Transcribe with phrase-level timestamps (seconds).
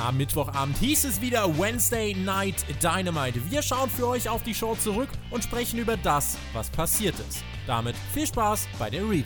[0.00, 3.38] Am Mittwochabend hieß es wieder Wednesday Night Dynamite.
[3.50, 7.44] Wir schauen für euch auf die Show zurück und sprechen über das, was passiert ist.
[7.66, 9.24] Damit viel Spaß bei der Review.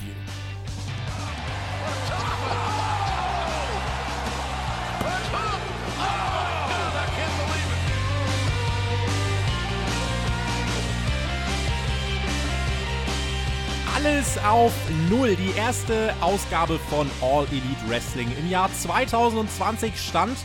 [13.95, 14.73] Alles auf
[15.09, 15.37] Null.
[15.37, 20.37] Die erste Ausgabe von All Elite Wrestling im Jahr 2020 stand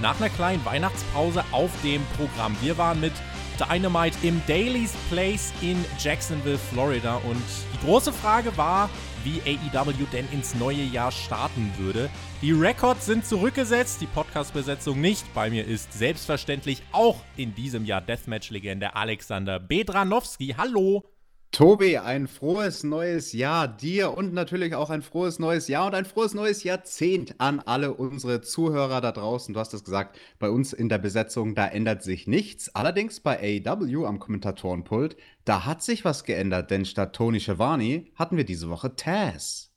[0.00, 2.56] nach einer kleinen Weihnachtspause auf dem Programm.
[2.60, 3.12] Wir waren mit
[3.58, 7.16] Dynamite im Daily's Place in Jacksonville, Florida.
[7.16, 7.42] Und
[7.74, 8.88] die große Frage war,
[9.24, 12.08] wie AEW denn ins neue Jahr starten würde.
[12.40, 15.32] Die Records sind zurückgesetzt, die Podcast-Besetzung nicht.
[15.34, 20.54] Bei mir ist selbstverständlich auch in diesem Jahr Deathmatch-Legende Alexander Bedranowski.
[20.56, 21.04] Hallo!
[21.50, 26.04] Tobi, ein frohes neues Jahr dir und natürlich auch ein frohes neues Jahr und ein
[26.04, 29.54] frohes neues Jahrzehnt an alle unsere Zuhörer da draußen.
[29.54, 32.74] Du hast es gesagt, bei uns in der Besetzung, da ändert sich nichts.
[32.74, 38.36] Allerdings bei AEW am Kommentatorenpult, da hat sich was geändert, denn statt Tony Schiavone hatten
[38.36, 39.67] wir diese Woche Taz.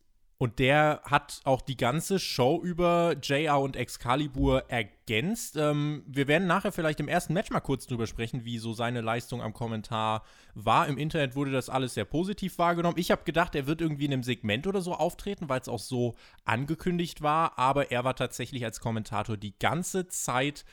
[0.41, 5.55] Und der hat auch die ganze Show über JR und Excalibur ergänzt.
[5.55, 9.01] Ähm, wir werden nachher vielleicht im ersten Match mal kurz drüber sprechen, wie so seine
[9.01, 10.23] Leistung am Kommentar
[10.55, 10.87] war.
[10.87, 12.97] Im Internet wurde das alles sehr positiv wahrgenommen.
[12.97, 15.77] Ich habe gedacht, er wird irgendwie in einem Segment oder so auftreten, weil es auch
[15.77, 17.59] so angekündigt war.
[17.59, 20.65] Aber er war tatsächlich als Kommentator die ganze Zeit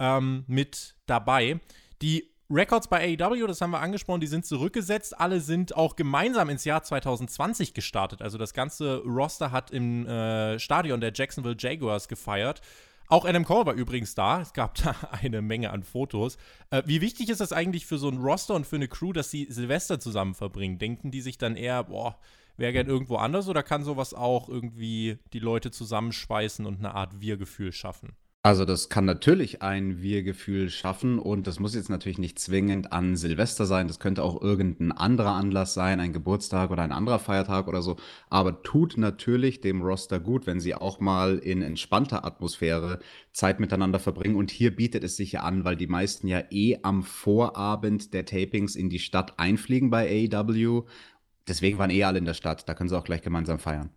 [0.00, 1.60] ähm, mit dabei.
[2.02, 5.18] Die Records bei AEW, das haben wir angesprochen, die sind zurückgesetzt.
[5.18, 8.20] Alle sind auch gemeinsam ins Jahr 2020 gestartet.
[8.20, 12.60] Also das ganze Roster hat im äh, Stadion der Jacksonville Jaguars gefeiert.
[13.08, 14.42] Auch Adam Cole war übrigens da.
[14.42, 16.36] Es gab da eine Menge an Fotos.
[16.70, 19.30] Äh, wie wichtig ist das eigentlich für so ein Roster und für eine Crew, dass
[19.30, 20.78] sie Silvester zusammen verbringen?
[20.78, 22.18] Denken die sich dann eher, boah,
[22.58, 27.20] wäre gern irgendwo anders oder kann sowas auch irgendwie die Leute zusammenschweißen und eine Art
[27.20, 28.14] Wir-Gefühl schaffen?
[28.44, 33.14] Also das kann natürlich ein Wir-Gefühl schaffen und das muss jetzt natürlich nicht zwingend an
[33.14, 33.86] Silvester sein.
[33.86, 37.98] Das könnte auch irgendein anderer Anlass sein, ein Geburtstag oder ein anderer Feiertag oder so.
[38.30, 42.98] Aber tut natürlich dem Roster gut, wenn sie auch mal in entspannter Atmosphäre
[43.32, 44.34] Zeit miteinander verbringen.
[44.34, 48.24] Und hier bietet es sich ja an, weil die meisten ja eh am Vorabend der
[48.26, 50.82] Tapings in die Stadt einfliegen bei AEW.
[51.46, 52.68] Deswegen waren eh alle in der Stadt.
[52.68, 53.90] Da können sie auch gleich gemeinsam feiern.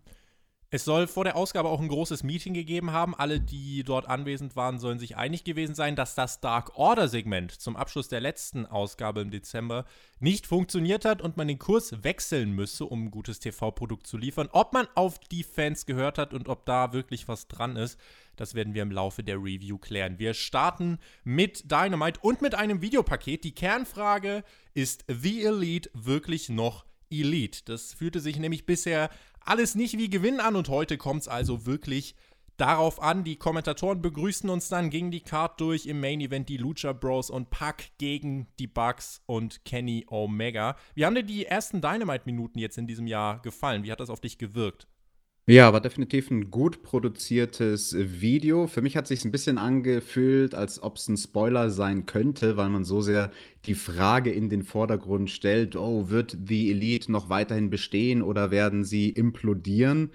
[0.75, 3.15] Es soll vor der Ausgabe auch ein großes Meeting gegeben haben.
[3.15, 7.77] Alle, die dort anwesend waren, sollen sich einig gewesen sein, dass das Dark Order-Segment zum
[7.77, 9.85] Abschluss der letzten Ausgabe im Dezember
[10.19, 14.49] nicht funktioniert hat und man den Kurs wechseln müsse, um ein gutes TV-Produkt zu liefern.
[14.51, 17.97] Ob man auf die Fans gehört hat und ob da wirklich was dran ist,
[18.35, 20.19] das werden wir im Laufe der Review klären.
[20.19, 23.45] Wir starten mit Dynamite und mit einem Videopaket.
[23.45, 24.43] Die Kernfrage
[24.73, 27.61] ist The Elite wirklich noch Elite?
[27.63, 29.09] Das fühlte sich nämlich bisher
[29.45, 32.15] alles nicht wie Gewinn an und heute kommt es also wirklich
[32.57, 33.23] darauf an.
[33.23, 37.29] Die Kommentatoren begrüßen uns dann gegen die Card durch im Main Event die Lucha Bros
[37.29, 40.75] und Pack gegen die Bucks und Kenny Omega.
[40.95, 43.83] Wie haben dir die ersten Dynamite-Minuten jetzt in diesem Jahr gefallen?
[43.83, 44.87] Wie hat das auf dich gewirkt?
[45.47, 48.65] Ja, war definitiv ein gut produziertes Video.
[48.65, 52.69] Für mich hat sich's ein bisschen angefühlt, als ob es ein Spoiler sein könnte, weil
[52.69, 53.29] man so sehr
[53.65, 58.83] die Frage in den Vordergrund stellt: „Oh, wird The Elite noch weiterhin bestehen oder werden
[58.83, 60.09] sie implodieren?“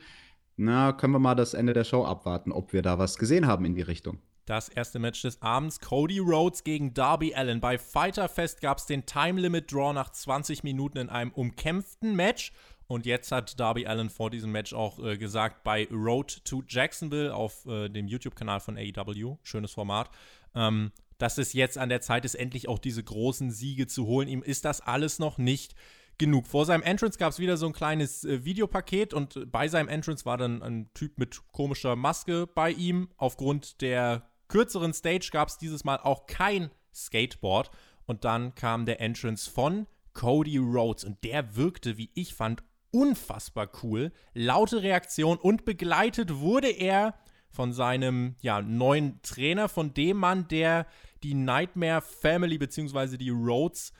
[0.56, 3.64] Na, können wir mal das Ende der Show abwarten, ob wir da was gesehen haben
[3.64, 4.18] in die Richtung.
[4.46, 7.60] Das erste Match des Abends: Cody Rhodes gegen Darby Allin.
[7.60, 12.50] Bei Fighter Fest gab's den Time Limit Draw nach 20 Minuten in einem umkämpften Match
[12.90, 17.32] und jetzt hat Darby Allen vor diesem Match auch äh, gesagt, bei Road to Jacksonville
[17.32, 20.10] auf äh, dem YouTube-Kanal von AEW, schönes Format,
[20.56, 24.26] ähm, dass es jetzt an der Zeit ist, endlich auch diese großen Siege zu holen.
[24.26, 25.76] Ihm ist das alles noch nicht
[26.18, 26.48] genug.
[26.48, 30.24] Vor seinem Entrance gab es wieder so ein kleines äh, Videopaket und bei seinem Entrance
[30.24, 33.08] war dann ein Typ mit komischer Maske bei ihm.
[33.18, 37.70] Aufgrund der kürzeren Stage gab es dieses Mal auch kein Skateboard.
[38.06, 43.70] Und dann kam der Entrance von Cody Rhodes und der wirkte, wie ich fand, unfassbar
[43.82, 44.12] cool.
[44.34, 47.14] Laute Reaktion und begleitet wurde er
[47.50, 50.86] von seinem ja, neuen Trainer, von dem Mann, der
[51.22, 53.16] die Nightmare Family bzw.
[53.16, 53.92] die Rhodes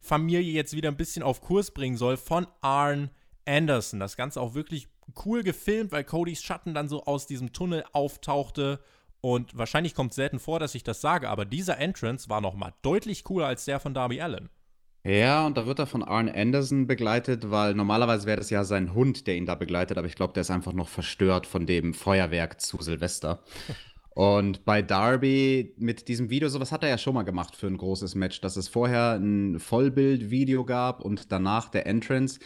[0.00, 3.10] Familie jetzt wieder ein bisschen auf Kurs bringen soll, von Arn
[3.46, 4.00] Anderson.
[4.00, 4.88] Das Ganze auch wirklich
[5.24, 8.80] cool gefilmt, weil Codys Schatten dann so aus diesem Tunnel auftauchte.
[9.20, 12.74] Und wahrscheinlich kommt es selten vor, dass ich das sage, aber dieser Entrance war nochmal
[12.82, 14.50] deutlich cooler als der von Darby Allen.
[15.04, 18.94] Ja, und da wird er von Arn Anderson begleitet, weil normalerweise wäre das ja sein
[18.94, 21.92] Hund, der ihn da begleitet, aber ich glaube, der ist einfach noch verstört von dem
[21.92, 23.42] Feuerwerk zu Silvester.
[24.14, 27.78] Und bei Darby mit diesem Video, sowas hat er ja schon mal gemacht für ein
[27.78, 32.38] großes Match, dass es vorher ein Vollbild-Video gab und danach der Entrance.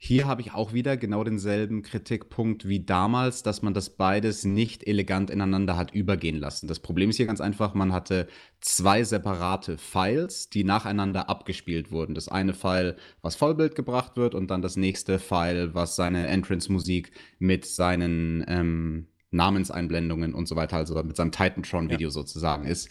[0.00, 4.86] Hier habe ich auch wieder genau denselben Kritikpunkt wie damals, dass man das beides nicht
[4.86, 6.68] elegant ineinander hat übergehen lassen.
[6.68, 8.28] Das Problem ist hier ganz einfach, man hatte
[8.60, 12.14] zwei separate Files, die nacheinander abgespielt wurden.
[12.14, 17.10] Das eine File, was Vollbild gebracht wird und dann das nächste File, was seine Entrance-Musik
[17.40, 22.12] mit seinen ähm, Namenseinblendungen und so weiter, also mit seinem Titantron-Video ja.
[22.12, 22.88] sozusagen ist.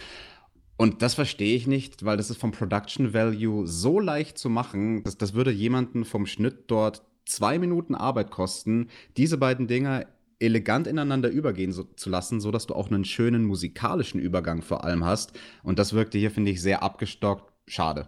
[0.77, 5.03] Und das verstehe ich nicht, weil das ist vom Production Value so leicht zu machen,
[5.03, 10.06] dass das würde jemanden vom Schnitt dort zwei Minuten Arbeit kosten, diese beiden Dinger
[10.39, 15.03] elegant ineinander übergehen so, zu lassen, sodass du auch einen schönen musikalischen Übergang vor allem
[15.03, 15.33] hast.
[15.63, 17.51] Und das wirkte hier, finde ich, sehr abgestockt.
[17.68, 18.07] Schade.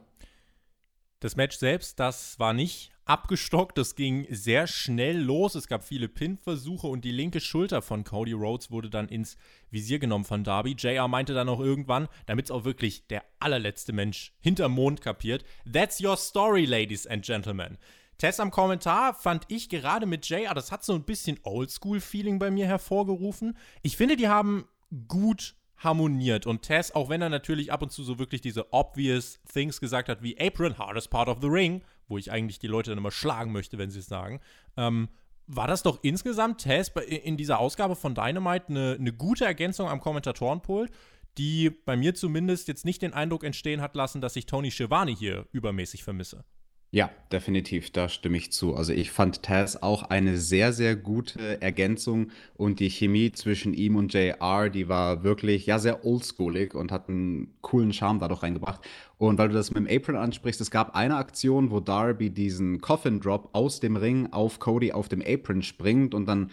[1.19, 3.77] Das Match selbst, das war nicht abgestockt.
[3.77, 5.56] Das ging sehr schnell los.
[5.56, 9.35] Es gab viele Pin-Versuche und die linke Schulter von Cody Rhodes wurde dann ins
[9.71, 10.75] Visier genommen von Darby.
[10.77, 15.44] JR meinte dann auch irgendwann, damit es auch wirklich der allerletzte Mensch hinterm Mond kapiert:
[15.71, 17.77] That's your story, ladies and gentlemen.
[18.19, 22.51] Test am Kommentar fand ich gerade mit JR, das hat so ein bisschen Oldschool-Feeling bei
[22.51, 23.57] mir hervorgerufen.
[23.81, 24.65] Ich finde, die haben
[25.07, 26.45] gut harmoniert.
[26.45, 30.09] Und Tess, auch wenn er natürlich ab und zu so wirklich diese obvious things gesagt
[30.09, 33.11] hat, wie Apron, hardest part of the ring, wo ich eigentlich die Leute dann immer
[33.11, 34.41] schlagen möchte, wenn sie es sagen,
[34.75, 35.07] ähm,
[35.47, 40.00] war das doch insgesamt, Tess, in dieser Ausgabe von Dynamite eine, eine gute Ergänzung am
[40.00, 40.91] Kommentatorenpult,
[41.38, 45.11] die bei mir zumindest jetzt nicht den Eindruck entstehen hat lassen, dass ich Tony Schiavone
[45.11, 46.44] hier übermäßig vermisse.
[46.91, 48.75] Ja, definitiv, da stimme ich zu.
[48.75, 53.95] Also ich fand Taz auch eine sehr, sehr gute Ergänzung und die Chemie zwischen ihm
[53.95, 58.81] und JR, die war wirklich, ja, sehr oldschoolig und hat einen coolen Charme dadurch reingebracht.
[59.19, 62.81] Und weil du das mit dem Apron ansprichst, es gab eine Aktion, wo Darby diesen
[62.81, 66.50] Coffin Drop aus dem Ring auf Cody auf dem Apron springt und dann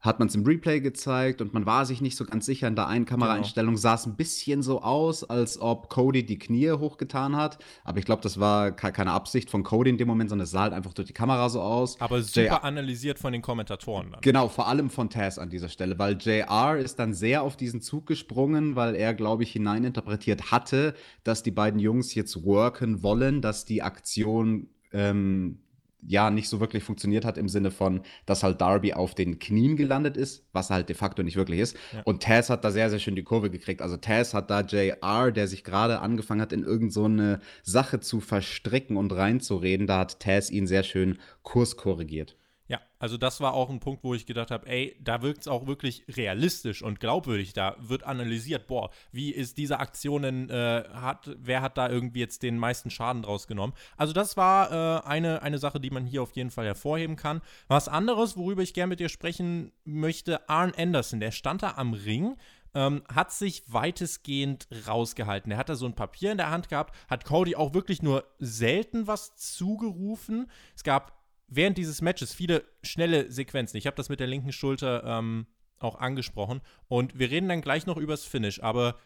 [0.00, 2.68] hat man es im Replay gezeigt und man war sich nicht so ganz sicher.
[2.68, 3.80] In der einen Kameraeinstellung genau.
[3.80, 7.58] sah es ein bisschen so aus, als ob Cody die Knie hochgetan hat.
[7.84, 10.62] Aber ich glaube, das war keine Absicht von Cody in dem Moment, sondern es sah
[10.62, 12.00] halt einfach durch die Kamera so aus.
[12.00, 14.20] Aber super JR analysiert von den Kommentatoren dann.
[14.20, 17.80] Genau, vor allem von Taz an dieser Stelle, weil JR ist dann sehr auf diesen
[17.80, 20.94] Zug gesprungen, weil er, glaube ich, hineininterpretiert hatte,
[21.24, 25.58] dass die beiden Jungs jetzt worken wollen, dass die Aktion ähm,
[26.06, 29.76] ja nicht so wirklich funktioniert hat im Sinne von, dass halt Darby auf den Knien
[29.76, 31.76] gelandet ist, was halt de facto nicht wirklich ist.
[31.92, 32.02] Ja.
[32.04, 33.82] Und Taz hat da sehr, sehr schön die Kurve gekriegt.
[33.82, 38.20] Also Taz hat da JR, der sich gerade angefangen hat, in irgendeine so Sache zu
[38.20, 42.36] verstricken und reinzureden, da hat Taz ihn sehr schön Kurs korrigiert.
[42.68, 45.48] Ja, also das war auch ein Punkt, wo ich gedacht habe, ey, da wirkt es
[45.48, 47.54] auch wirklich realistisch und glaubwürdig.
[47.54, 52.20] Da wird analysiert, boah, wie ist diese Aktion denn, äh, hat, wer hat da irgendwie
[52.20, 53.72] jetzt den meisten Schaden draus genommen?
[53.96, 57.40] Also das war äh, eine, eine Sache, die man hier auf jeden Fall hervorheben kann.
[57.68, 61.94] Was anderes, worüber ich gerne mit dir sprechen möchte, Arn Anderson, der stand da am
[61.94, 62.36] Ring,
[62.74, 65.52] ähm, hat sich weitestgehend rausgehalten.
[65.52, 68.24] Er hat da so ein Papier in der Hand gehabt, hat Cody auch wirklich nur
[68.38, 70.50] selten was zugerufen.
[70.76, 71.17] Es gab
[71.48, 73.76] während dieses Matches viele schnelle Sequenzen.
[73.76, 75.46] Ich habe das mit der linken Schulter ähm,
[75.78, 76.60] auch angesprochen.
[76.88, 78.62] Und wir reden dann gleich noch übers Finish.
[78.62, 78.96] Aber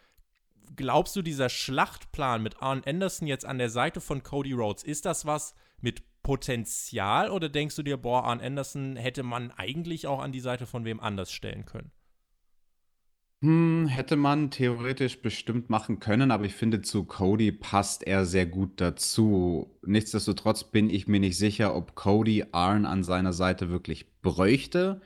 [0.77, 5.05] glaubst du, dieser Schlachtplan mit Arn Anderson jetzt an der Seite von Cody Rhodes, ist
[5.05, 10.21] das was mit Potenzial oder denkst du dir, boah, Arn Anderson hätte man eigentlich auch
[10.21, 11.91] an die Seite von wem anders stellen können?
[13.43, 18.47] Hm, hätte man theoretisch bestimmt machen können, aber ich finde, zu Cody passt er sehr
[18.47, 19.77] gut dazu.
[19.85, 25.01] Nichtsdestotrotz bin ich mir nicht sicher, ob Cody Arn an seiner Seite wirklich bräuchte.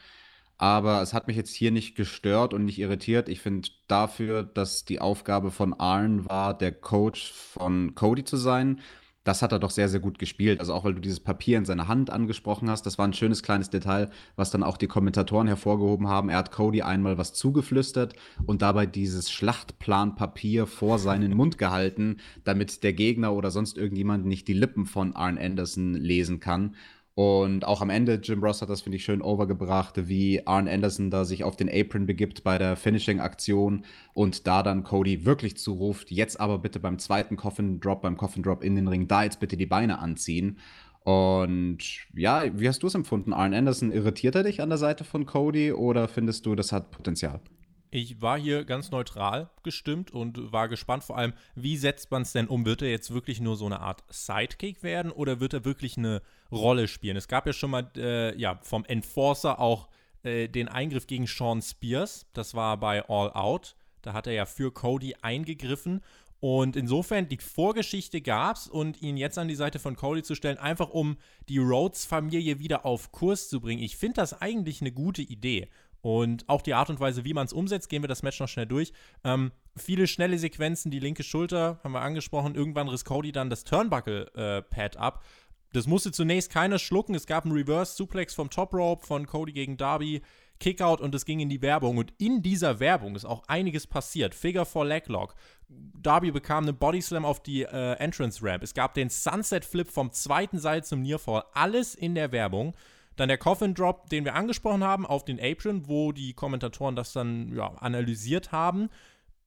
[0.58, 3.30] Aber es hat mich jetzt hier nicht gestört und nicht irritiert.
[3.30, 8.80] Ich finde dafür, dass die Aufgabe von Arn war, der Coach von Cody zu sein,
[9.26, 10.60] das hat er doch sehr, sehr gut gespielt.
[10.60, 13.42] Also auch weil du dieses Papier in seiner Hand angesprochen hast, das war ein schönes
[13.42, 16.28] kleines Detail, was dann auch die Kommentatoren hervorgehoben haben.
[16.28, 18.14] Er hat Cody einmal was zugeflüstert
[18.46, 24.46] und dabei dieses Schlachtplanpapier vor seinen Mund gehalten, damit der Gegner oder sonst irgendjemand nicht
[24.46, 26.76] die Lippen von Arn Anderson lesen kann.
[27.16, 31.10] Und auch am Ende, Jim Ross hat das, finde ich, schön overgebracht, wie Arn Anderson
[31.10, 36.10] da sich auf den Apron begibt bei der Finishing-Aktion und da dann Cody wirklich zuruft,
[36.10, 39.40] jetzt aber bitte beim zweiten Coffin Drop, beim Coffin Drop in den Ring, da jetzt
[39.40, 40.58] bitte die Beine anziehen.
[41.04, 41.78] Und
[42.14, 43.32] ja, wie hast du es empfunden?
[43.32, 46.90] Arn Anderson, irritiert er dich an der Seite von Cody oder findest du, das hat
[46.90, 47.40] Potenzial?
[47.90, 52.32] Ich war hier ganz neutral gestimmt und war gespannt vor allem, wie setzt man es
[52.32, 52.64] denn um?
[52.66, 56.20] Wird er jetzt wirklich nur so eine Art Sidekick werden oder wird er wirklich eine
[56.50, 57.16] Rolle spielen?
[57.16, 59.88] Es gab ja schon mal äh, ja, vom Enforcer auch
[60.24, 62.26] äh, den Eingriff gegen Sean Spears.
[62.32, 63.76] Das war bei All Out.
[64.02, 66.02] Da hat er ja für Cody eingegriffen.
[66.40, 70.34] Und insofern, die Vorgeschichte gab es und ihn jetzt an die Seite von Cody zu
[70.34, 71.16] stellen, einfach um
[71.48, 73.82] die Rhodes-Familie wieder auf Kurs zu bringen.
[73.82, 75.68] Ich finde das eigentlich eine gute Idee.
[76.06, 78.46] Und auch die Art und Weise, wie man es umsetzt, gehen wir das Match noch
[78.46, 78.92] schnell durch.
[79.24, 82.54] Ähm, viele schnelle Sequenzen, die linke Schulter haben wir angesprochen.
[82.54, 85.24] Irgendwann riss Cody dann das Turnbuckle-Pad äh, ab.
[85.72, 87.16] Das musste zunächst keiner schlucken.
[87.16, 90.22] Es gab einen Reverse Suplex vom Top Rope von Cody gegen Darby.
[90.60, 91.98] Kickout und es ging in die Werbung.
[91.98, 94.32] Und in dieser Werbung ist auch einiges passiert.
[94.32, 95.34] Figure for Leglock.
[95.68, 98.62] Darby bekam einen Body Slam auf die äh, Entrance Ramp.
[98.62, 101.42] Es gab den Sunset Flip vom zweiten Seil zum Nearfall.
[101.52, 102.76] Alles in der Werbung.
[103.16, 107.12] Dann der Coffin Drop, den wir angesprochen haben, auf den Apron, wo die Kommentatoren das
[107.12, 108.90] dann ja, analysiert haben.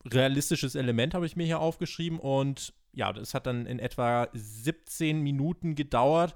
[0.06, 2.20] Realistisches Element habe ich mir hier aufgeschrieben.
[2.20, 6.36] Und ja, das hat dann in etwa 17 Minuten gedauert.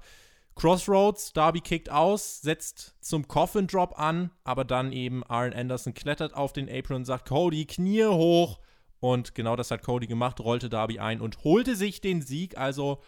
[0.54, 6.34] Crossroads, Darby kickt aus, setzt zum Coffin Drop an, aber dann eben Arn Anderson klettert
[6.34, 8.60] auf den Apron und sagt: Cody, Knie hoch.
[9.00, 12.56] Und genau das hat Cody gemacht, rollte Darby ein und holte sich den Sieg.
[12.56, 13.02] Also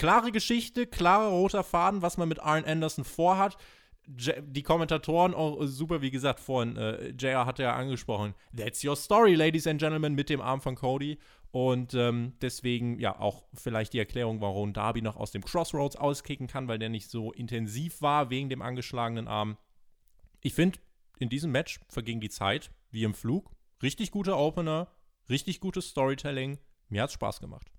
[0.00, 3.58] klare Geschichte, klarer roter Faden, was man mit Arn Anderson vorhat
[4.06, 9.34] die Kommentatoren auch super, wie gesagt, vorhin, äh, JR hat ja angesprochen, that's your story,
[9.34, 11.18] ladies and gentlemen, mit dem Arm von Cody.
[11.52, 16.46] Und ähm, deswegen, ja, auch vielleicht die Erklärung, warum Darby noch aus dem Crossroads auskicken
[16.46, 19.58] kann, weil der nicht so intensiv war wegen dem angeschlagenen Arm.
[20.42, 20.78] Ich finde,
[21.18, 23.50] in diesem Match verging die Zeit wie im Flug.
[23.82, 24.88] Richtig guter Opener,
[25.28, 26.58] richtig gutes Storytelling.
[26.88, 27.70] Mir hat's Spaß gemacht.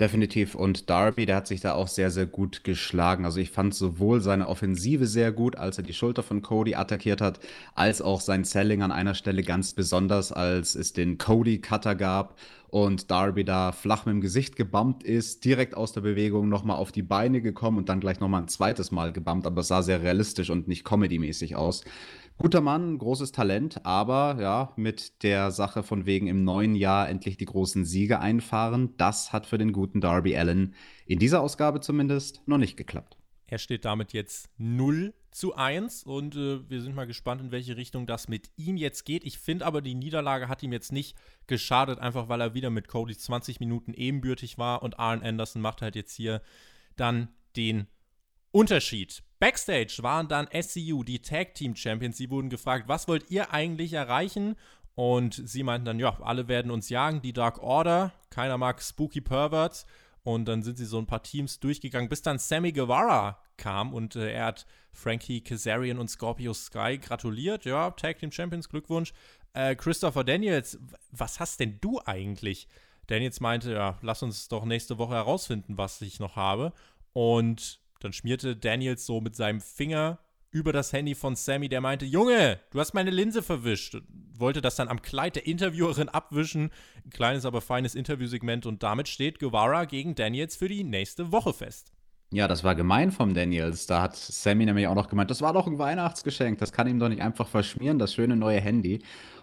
[0.00, 0.54] Definitiv.
[0.54, 3.24] Und Darby, der hat sich da auch sehr, sehr gut geschlagen.
[3.24, 7.20] Also ich fand sowohl seine Offensive sehr gut, als er die Schulter von Cody attackiert
[7.20, 7.38] hat,
[7.74, 12.36] als auch sein Selling an einer Stelle ganz besonders, als es den Cody-Cutter gab
[12.68, 16.90] und Darby da flach mit dem Gesicht gebammt ist, direkt aus der Bewegung nochmal auf
[16.90, 20.02] die Beine gekommen und dann gleich nochmal ein zweites Mal gebammt, aber es sah sehr
[20.02, 21.84] realistisch und nicht comedy-mäßig aus.
[22.42, 27.36] Guter Mann, großes Talent, aber ja, mit der Sache von wegen im neuen Jahr endlich
[27.36, 30.74] die großen Siege einfahren, das hat für den guten Darby Allen
[31.06, 33.16] in dieser Ausgabe zumindest noch nicht geklappt.
[33.46, 37.76] Er steht damit jetzt 0 zu 1 und äh, wir sind mal gespannt, in welche
[37.76, 39.22] Richtung das mit ihm jetzt geht.
[39.22, 42.88] Ich finde aber, die Niederlage hat ihm jetzt nicht geschadet, einfach weil er wieder mit
[42.88, 46.42] Cody 20 Minuten ebenbürtig war und Arn Anderson macht halt jetzt hier
[46.96, 47.86] dann den
[48.52, 49.22] Unterschied.
[49.38, 52.16] Backstage waren dann SCU, die Tag Team Champions.
[52.16, 54.56] Sie wurden gefragt, was wollt ihr eigentlich erreichen?
[54.94, 58.12] Und sie meinten dann, ja, alle werden uns jagen, die Dark Order.
[58.30, 59.86] Keiner mag Spooky Perverts.
[60.22, 64.14] Und dann sind sie so ein paar Teams durchgegangen, bis dann Sammy Guevara kam und
[64.14, 67.64] äh, er hat Frankie Kazarian und Scorpio Sky gratuliert.
[67.64, 69.12] Ja, Tag Team Champions, Glückwunsch.
[69.54, 70.78] Äh, Christopher Daniels,
[71.10, 72.68] was hast denn du eigentlich?
[73.08, 76.72] Daniels meinte, ja, lass uns doch nächste Woche herausfinden, was ich noch habe.
[77.12, 80.18] Und dann schmierte Daniels so mit seinem Finger
[80.50, 83.96] über das Handy von Sammy, der meinte, Junge, du hast meine Linse verwischt.
[84.36, 86.70] Wollte das dann am Kleid der Interviewerin abwischen.
[87.04, 91.54] Ein kleines, aber feines Interviewsegment und damit steht Guevara gegen Daniels für die nächste Woche
[91.54, 91.92] fest.
[92.32, 93.86] Ja, das war gemein vom Daniels.
[93.86, 96.58] Da hat Sammy nämlich auch noch gemeint, das war doch ein Weihnachtsgeschenk.
[96.58, 99.02] Das kann ihm doch nicht einfach verschmieren, das schöne neue Handy.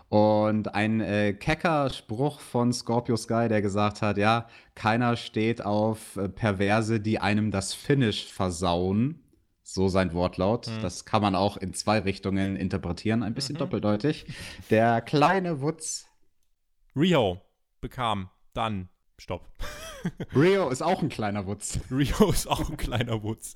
[0.10, 6.16] Und ein äh, kecker Spruch von Scorpio Sky, der gesagt hat, ja, keiner steht auf
[6.18, 9.24] äh, Perverse, die einem das Finish versauen.
[9.62, 10.68] So sein Wortlaut.
[10.68, 10.82] Mhm.
[10.82, 13.60] Das kann man auch in zwei Richtungen interpretieren, ein bisschen mhm.
[13.60, 14.25] doppeldeutig.
[14.72, 16.08] Der kleine Wutz.
[16.96, 17.39] Rio
[17.80, 18.89] bekam dann
[19.20, 19.48] Stopp.
[20.36, 21.80] Rio ist auch ein kleiner Wutz.
[21.92, 23.54] Rio ist auch ein kleiner Wutz.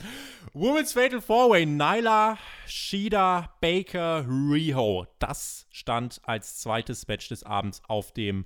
[0.53, 5.07] Women's Fatal Four-Way, Nyla, Shida, Baker, Rio.
[5.19, 8.45] Das stand als zweites Match des Abends auf dem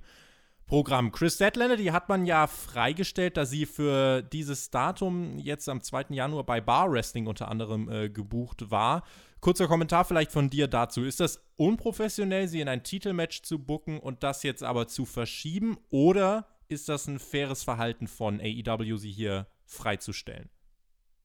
[0.68, 1.12] Programm.
[1.12, 6.06] Chris Statlander, die hat man ja freigestellt, da sie für dieses Datum jetzt am 2.
[6.10, 9.02] Januar bei Bar Wrestling unter anderem äh, gebucht war.
[9.40, 11.04] Kurzer Kommentar vielleicht von dir dazu.
[11.04, 15.78] Ist das unprofessionell, sie in ein Titelmatch zu bucken und das jetzt aber zu verschieben?
[15.90, 20.50] Oder ist das ein faires Verhalten von AEW, sie hier freizustellen?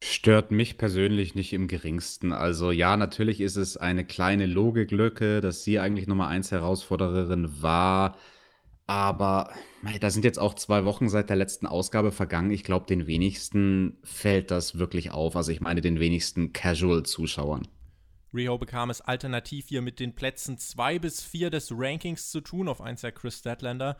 [0.02, 2.32] Stört mich persönlich nicht im geringsten.
[2.32, 8.18] Also ja, natürlich ist es eine kleine Logiklücke, dass sie eigentlich Nummer 1 Herausforderin war.
[8.86, 9.54] Aber
[10.00, 12.50] da sind jetzt auch zwei Wochen seit der letzten Ausgabe vergangen.
[12.50, 15.36] Ich glaube, den wenigsten fällt das wirklich auf.
[15.36, 17.66] Also ich meine den wenigsten Casual-Zuschauern.
[18.34, 22.68] Rio bekam es alternativ hier mit den Plätzen 2 bis 4 des Rankings zu tun,
[22.68, 23.96] auf 1 der Chris Statlander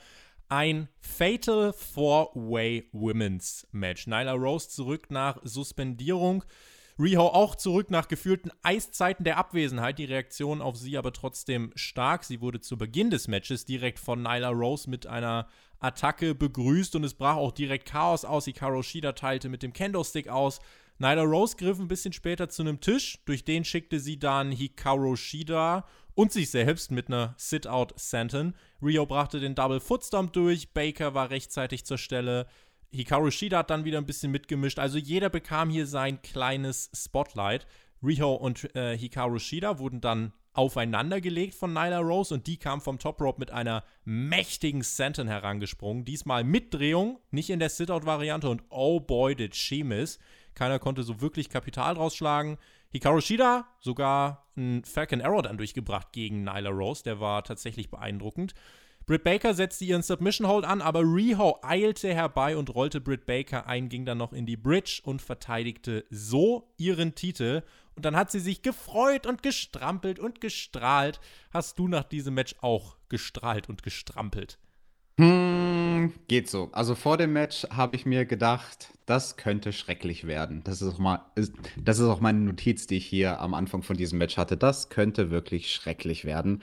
[0.48, 4.06] ein Fatal Four-Way Women's Match.
[4.06, 6.44] Nyla Rose zurück nach Suspendierung.
[6.98, 9.98] Riho auch zurück nach gefühlten Eiszeiten der Abwesenheit.
[9.98, 12.24] Die Reaktion auf sie aber trotzdem stark.
[12.24, 15.48] Sie wurde zu Beginn des Matches direkt von Nyla Rose mit einer
[15.80, 18.44] Attacke begrüßt und es brach auch direkt Chaos aus.
[18.44, 20.60] Hikaru Shida teilte mit dem Kendo-Stick aus.
[20.98, 25.16] Nyla Rose griff ein bisschen später zu einem Tisch, durch den schickte sie dann Hikaru
[25.16, 28.54] Shida und sich selbst mit einer Sit-Out-Senton.
[28.82, 32.46] Rio brachte den Double Footstomp durch, Baker war rechtzeitig zur Stelle.
[32.92, 34.78] Hikaru Shida hat dann wieder ein bisschen mitgemischt.
[34.78, 37.66] Also jeder bekam hier sein kleines Spotlight.
[38.02, 43.00] Riho und äh, Hikaru Shida wurden dann aufeinandergelegt von Nyla Rose und die kam vom
[43.00, 46.04] Top Rope mit einer mächtigen Senton herangesprungen.
[46.04, 50.20] Diesmal mit Drehung, nicht in der Sit-Out-Variante und oh boy, did she miss.
[50.54, 52.58] Keiner konnte so wirklich Kapital draus schlagen.
[52.94, 57.02] Hikaru Shida sogar ein Falcon Arrow dann durchgebracht gegen Nyla Rose.
[57.02, 58.54] Der war tatsächlich beeindruckend.
[59.04, 63.66] Britt Baker setzte ihren Submission Hold an, aber Riho eilte herbei und rollte Britt Baker
[63.66, 67.64] ein, ging dann noch in die Bridge und verteidigte so ihren Titel.
[67.96, 71.20] Und dann hat sie sich gefreut und gestrampelt und gestrahlt.
[71.52, 74.58] Hast du nach diesem Match auch gestrahlt und gestrampelt?
[75.16, 76.70] Hm, geht so.
[76.72, 80.62] Also vor dem Match habe ich mir gedacht, das könnte schrecklich werden.
[80.64, 81.20] Das ist, auch mal,
[81.76, 84.56] das ist auch meine Notiz, die ich hier am Anfang von diesem Match hatte.
[84.56, 86.62] Das könnte wirklich schrecklich werden.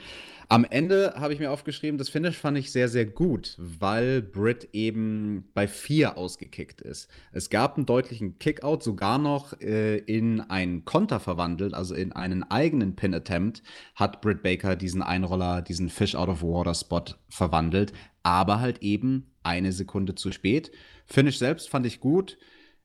[0.50, 4.68] Am Ende habe ich mir aufgeschrieben, das Finish fand ich sehr, sehr gut, weil Britt
[4.72, 7.08] eben bei vier ausgekickt ist.
[7.30, 12.42] Es gab einen deutlichen Kickout, sogar noch äh, in einen Konter verwandelt, also in einen
[12.42, 13.62] eigenen Pin-Attempt,
[13.94, 19.32] hat Britt Baker diesen Einroller, diesen Fish Out of Water Spot verwandelt aber halt eben
[19.42, 20.70] eine Sekunde zu spät.
[21.06, 22.38] Finish selbst fand ich gut.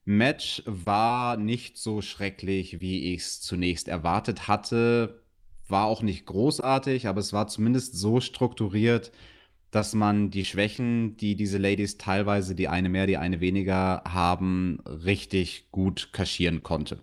[0.05, 5.23] Match war nicht so schrecklich, wie ich es zunächst erwartet hatte.
[5.67, 9.11] War auch nicht großartig, aber es war zumindest so strukturiert,
[9.69, 14.79] dass man die Schwächen, die diese Ladies teilweise, die eine mehr, die eine weniger haben,
[14.85, 16.99] richtig gut kaschieren konnte.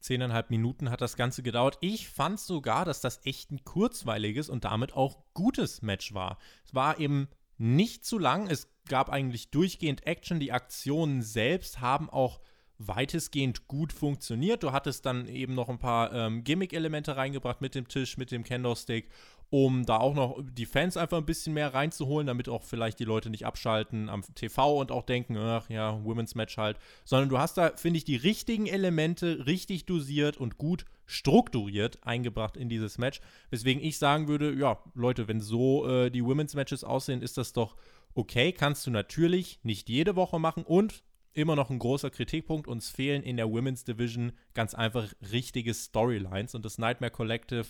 [0.00, 1.78] Zehneinhalb Minuten hat das Ganze gedauert.
[1.80, 6.36] Ich fand sogar, dass das echt ein kurzweiliges und damit auch gutes Match war.
[6.66, 8.48] Es war eben nicht zu lang.
[8.48, 10.40] Es gab eigentlich durchgehend Action.
[10.40, 12.40] Die Aktionen selbst haben auch
[12.78, 14.62] weitestgehend gut funktioniert.
[14.62, 18.44] Du hattest dann eben noch ein paar ähm, Gimmick-Elemente reingebracht mit dem Tisch, mit dem
[18.44, 19.08] Kendo-Stick,
[19.50, 23.04] um da auch noch die Fans einfach ein bisschen mehr reinzuholen, damit auch vielleicht die
[23.04, 26.78] Leute nicht abschalten am TV und auch denken, ach ja, Women's Match halt.
[27.04, 32.56] Sondern du hast da, finde ich, die richtigen Elemente richtig dosiert und gut strukturiert eingebracht
[32.56, 33.20] in dieses Match.
[33.50, 37.52] Weswegen ich sagen würde, ja, Leute, wenn so äh, die Women's Matches aussehen, ist das
[37.52, 37.76] doch
[38.14, 38.52] okay.
[38.52, 41.02] Kannst du natürlich nicht jede Woche machen und
[41.34, 42.66] immer noch ein großer Kritikpunkt.
[42.66, 47.66] Uns fehlen in der Women's Division ganz einfach richtige Storylines und das Nightmare Collective.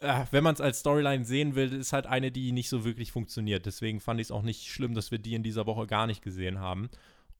[0.00, 3.12] Äh, wenn man es als Storyline sehen will, ist halt eine, die nicht so wirklich
[3.12, 3.66] funktioniert.
[3.66, 6.22] Deswegen fand ich es auch nicht schlimm, dass wir die in dieser Woche gar nicht
[6.22, 6.90] gesehen haben.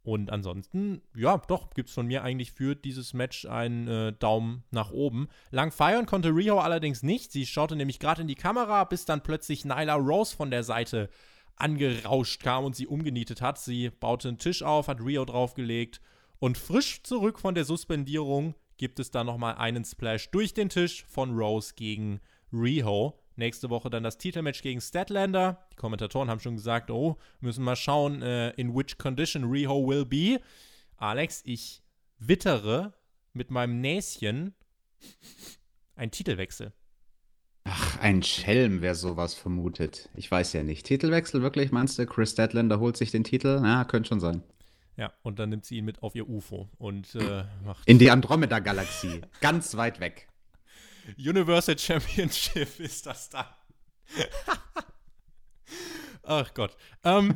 [0.03, 4.63] Und ansonsten, ja, doch, gibt es von mir eigentlich für dieses Match einen äh, Daumen
[4.71, 5.29] nach oben.
[5.51, 7.33] Lang feiern konnte Riho allerdings nicht.
[7.33, 11.11] Sie schaute nämlich gerade in die Kamera, bis dann plötzlich Nyla Rose von der Seite
[11.57, 13.59] angerauscht kam und sie umgenietet hat.
[13.59, 16.01] Sie baute einen Tisch auf, hat Rio draufgelegt
[16.39, 21.05] und frisch zurück von der Suspendierung gibt es dann nochmal einen Splash durch den Tisch
[21.09, 22.27] von Rose gegen Riho.
[23.39, 25.67] Nächste Woche dann das Titelmatch gegen Statlander.
[25.73, 30.07] Die Kommentatoren haben schon gesagt, oh, müssen mal schauen, äh, in which condition Riho will
[30.07, 30.41] be.
[30.97, 31.83] Alex, ich
[32.19, 32.95] wittere
[33.35, 34.55] mit meinem Näschen
[35.97, 36.73] ein Titelwechsel.
[37.65, 40.09] Ach, ein Schelm, wer sowas vermutet.
[40.15, 40.87] Ich weiß ja nicht.
[40.87, 42.07] Titelwechsel wirklich, meinst du?
[42.07, 43.61] Chris Statlander holt sich den Titel?
[43.63, 44.43] Ja, könnte schon sein.
[44.97, 47.87] Ja, und dann nimmt sie ihn mit auf ihr UFO und äh, macht.
[47.87, 49.21] In die Andromeda-Galaxie.
[49.41, 50.29] ganz weit weg.
[51.19, 53.47] Universal Championship ist das dann.
[56.23, 56.77] Ach Gott.
[57.05, 57.35] Ähm,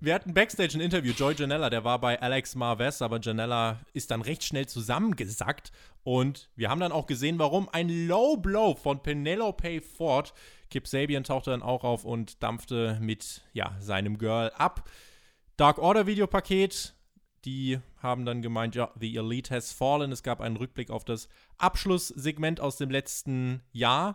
[0.00, 1.12] wir hatten Backstage ein Interview.
[1.12, 5.72] Joy Janella, der war bei Alex Marvez, aber Janella ist dann recht schnell zusammengesackt.
[6.04, 7.68] Und wir haben dann auch gesehen, warum.
[7.70, 10.32] Ein Low Blow von Penelope Ford.
[10.70, 14.88] Kip Sabian tauchte dann auch auf und dampfte mit ja, seinem Girl ab.
[15.56, 16.94] Dark Order Videopaket
[17.44, 20.12] die haben dann gemeint, ja, The Elite has fallen.
[20.12, 24.14] Es gab einen Rückblick auf das Abschlusssegment aus dem letzten Jahr.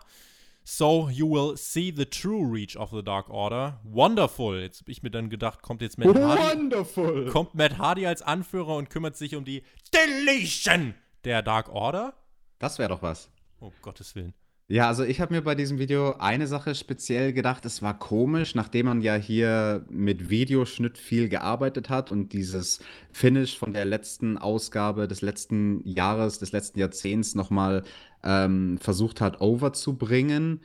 [0.65, 3.81] So you will see the true reach of the Dark Order.
[3.83, 4.61] Wonderful.
[4.61, 6.41] Jetzt habe ich mir dann gedacht, kommt jetzt Matt Hardy.
[6.41, 7.25] Wonderful.
[7.29, 12.13] Kommt Matt Hardy als Anführer und kümmert sich um die Deletion der Dark Order?
[12.59, 13.29] Das wäre doch was.
[13.59, 14.33] Oh Gottes Willen.
[14.69, 17.65] Ja, also ich habe mir bei diesem Video eine Sache speziell gedacht.
[17.65, 22.79] Es war komisch, nachdem man ja hier mit Videoschnitt viel gearbeitet hat und dieses
[23.11, 27.83] Finish von der letzten Ausgabe des letzten Jahres, des letzten Jahrzehnts nochmal
[28.23, 30.61] ähm, versucht hat, overzubringen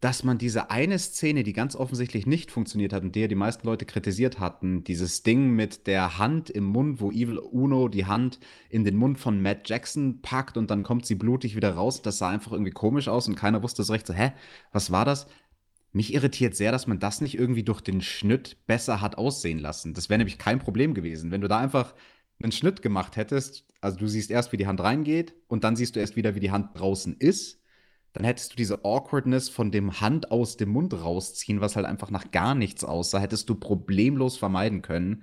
[0.00, 3.66] dass man diese eine Szene, die ganz offensichtlich nicht funktioniert hat und der die meisten
[3.66, 8.40] Leute kritisiert hatten, dieses Ding mit der Hand im Mund, wo Evil Uno die Hand
[8.70, 12.16] in den Mund von Matt Jackson packt und dann kommt sie blutig wieder raus, das
[12.16, 14.32] sah einfach irgendwie komisch aus und keiner wusste so recht so, hä,
[14.72, 15.26] was war das?
[15.92, 19.92] Mich irritiert sehr, dass man das nicht irgendwie durch den Schnitt besser hat aussehen lassen.
[19.92, 21.30] Das wäre nämlich kein Problem gewesen.
[21.30, 21.94] Wenn du da einfach
[22.42, 25.96] einen Schnitt gemacht hättest, also du siehst erst, wie die Hand reingeht und dann siehst
[25.96, 27.59] du erst wieder, wie die Hand draußen ist
[28.12, 32.10] dann hättest du diese Awkwardness von dem Hand aus dem Mund rausziehen, was halt einfach
[32.10, 35.22] nach gar nichts aussah, hättest du problemlos vermeiden können.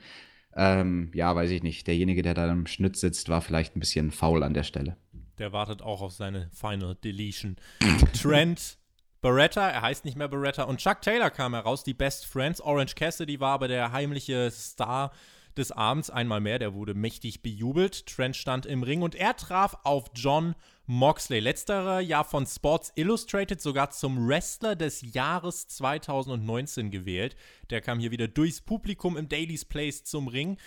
[0.56, 1.86] Ähm, ja, weiß ich nicht.
[1.88, 4.98] Derjenige, der da im Schnitt sitzt, war vielleicht ein bisschen faul an der Stelle.
[5.38, 7.58] Der wartet auch auf seine Final Deletion.
[8.20, 8.78] Trent
[9.22, 12.62] Beretta, er heißt nicht mehr Beretta, und Chuck Taylor kam heraus, die Best Friends.
[12.62, 15.12] Orange Cassidy war aber der heimliche Star
[15.58, 16.60] des Abends einmal mehr.
[16.60, 18.06] Der wurde mächtig bejubelt.
[18.06, 21.40] Trent stand im Ring und er traf auf John Moxley.
[21.40, 27.36] Letzterer ja von Sports Illustrated sogar zum Wrestler des Jahres 2019 gewählt.
[27.70, 30.58] Der kam hier wieder durchs Publikum im Daily's Place zum Ring.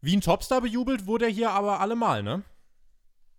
[0.00, 2.42] Wie ein Topstar bejubelt wurde er hier aber allemal, ne?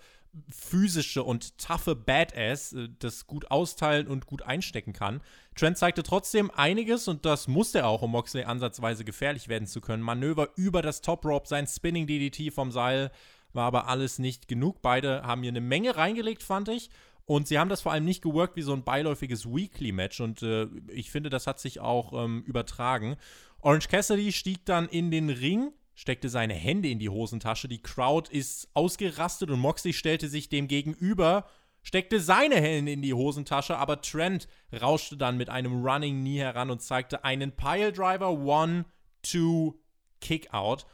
[0.50, 5.22] physische und taffe Badass, äh, das gut austeilen und gut einstecken kann.
[5.56, 9.82] Trent zeigte trotzdem einiges und das musste er auch, um Moxley ansatzweise gefährlich werden zu
[9.82, 10.04] können.
[10.04, 13.12] Manöver über das Top Rope, sein Spinning DDT vom Seil
[13.54, 14.82] war aber alles nicht genug.
[14.82, 16.90] Beide haben hier eine Menge reingelegt, fand ich.
[17.28, 20.22] Und sie haben das vor allem nicht geworkt wie so ein beiläufiges Weekly-Match.
[20.22, 23.18] Und äh, ich finde, das hat sich auch ähm, übertragen.
[23.60, 27.68] Orange Cassidy stieg dann in den Ring, steckte seine Hände in die Hosentasche.
[27.68, 31.46] Die Crowd ist ausgerastet und Moxley stellte sich dem gegenüber,
[31.84, 34.48] steckte seine Hände in die Hosentasche, aber Trent
[34.82, 38.86] rauschte dann mit einem Running Knee heran und zeigte einen Piledriver One,
[39.22, 39.82] Two,
[40.22, 40.86] Kickout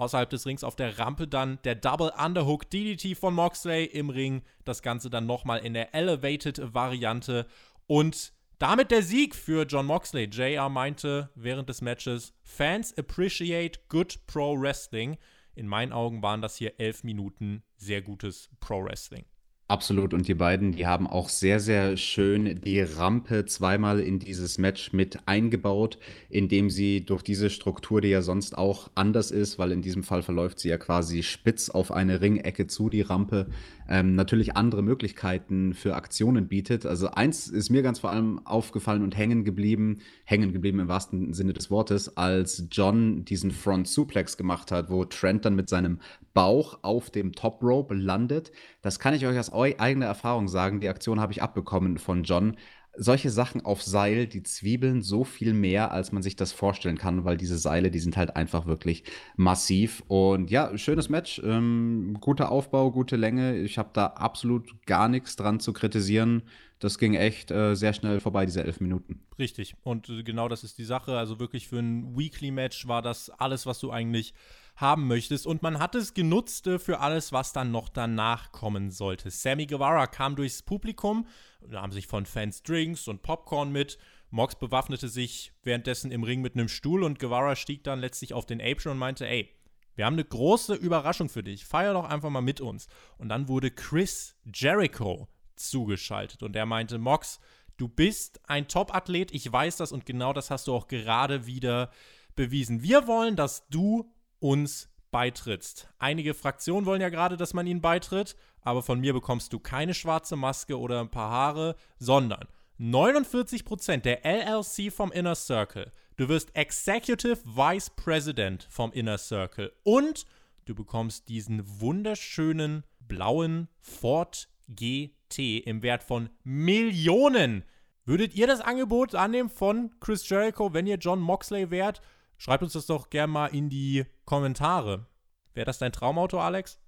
[0.00, 4.42] außerhalb des Rings auf der Rampe dann der Double Underhook DDT von Moxley im Ring.
[4.64, 7.46] Das Ganze dann nochmal in der Elevated Variante
[7.86, 10.24] und damit der Sieg für John Moxley.
[10.24, 15.18] JR meinte während des Matches, Fans appreciate good Pro Wrestling.
[15.54, 19.26] In meinen Augen waren das hier elf Minuten sehr gutes Pro Wrestling.
[19.70, 20.14] Absolut.
[20.14, 24.92] Und die beiden, die haben auch sehr, sehr schön die Rampe zweimal in dieses Match
[24.92, 25.96] mit eingebaut,
[26.28, 30.24] indem sie durch diese Struktur, die ja sonst auch anders ist, weil in diesem Fall
[30.24, 33.46] verläuft sie ja quasi spitz auf eine Ringecke zu, die Rampe,
[33.88, 36.84] ähm, natürlich andere Möglichkeiten für Aktionen bietet.
[36.84, 41.32] Also eins ist mir ganz vor allem aufgefallen und hängen geblieben, hängen geblieben im wahrsten
[41.32, 46.00] Sinne des Wortes, als John diesen Front Suplex gemacht hat, wo Trent dann mit seinem
[46.34, 48.52] Bauch auf dem Top Rope landet.
[48.82, 50.80] Das kann ich euch aus eigener Erfahrung sagen.
[50.80, 52.56] Die Aktion habe ich abbekommen von John
[52.96, 57.24] solche Sachen auf Seil, die zwiebeln so viel mehr, als man sich das vorstellen kann,
[57.24, 59.04] weil diese Seile, die sind halt einfach wirklich
[59.36, 60.02] massiv.
[60.08, 63.56] Und ja, schönes Match, ähm, guter Aufbau, gute Länge.
[63.58, 66.42] Ich habe da absolut gar nichts dran zu kritisieren.
[66.78, 69.20] Das ging echt äh, sehr schnell vorbei, diese elf Minuten.
[69.38, 69.76] Richtig.
[69.82, 71.16] Und genau das ist die Sache.
[71.16, 74.34] Also wirklich für ein Weekly-Match war das alles, was du eigentlich
[74.80, 75.46] haben möchtest.
[75.46, 79.30] Und man hat es genutzt äh, für alles, was dann noch danach kommen sollte.
[79.30, 81.26] Sammy Guevara kam durchs Publikum,
[81.66, 83.98] nahm sich von Fans Drinks und Popcorn mit.
[84.30, 88.46] Mox bewaffnete sich währenddessen im Ring mit einem Stuhl und Guevara stieg dann letztlich auf
[88.46, 89.50] den Apron und meinte, ey,
[89.96, 91.64] wir haben eine große Überraschung für dich.
[91.64, 92.86] Feier doch einfach mal mit uns.
[93.18, 97.40] Und dann wurde Chris Jericho zugeschaltet und er meinte, Mox,
[97.76, 101.90] du bist ein Top-Athlet, ich weiß das und genau das hast du auch gerade wieder
[102.34, 102.82] bewiesen.
[102.82, 105.88] Wir wollen, dass du uns beitrittst.
[105.98, 109.94] Einige Fraktionen wollen ja gerade, dass man ihnen beitritt, aber von mir bekommst du keine
[109.94, 112.46] schwarze Maske oder ein paar Haare, sondern
[112.78, 115.92] 49% der LLC vom Inner Circle.
[116.16, 120.24] Du wirst Executive Vice President vom Inner Circle und
[120.64, 127.64] du bekommst diesen wunderschönen blauen Ford GT im Wert von Millionen.
[128.04, 132.00] Würdet ihr das Angebot annehmen von Chris Jericho, wenn ihr John Moxley wärt?
[132.40, 135.04] Schreibt uns das doch gerne mal in die Kommentare.
[135.52, 136.80] Wäre das dein Traumauto, Alex?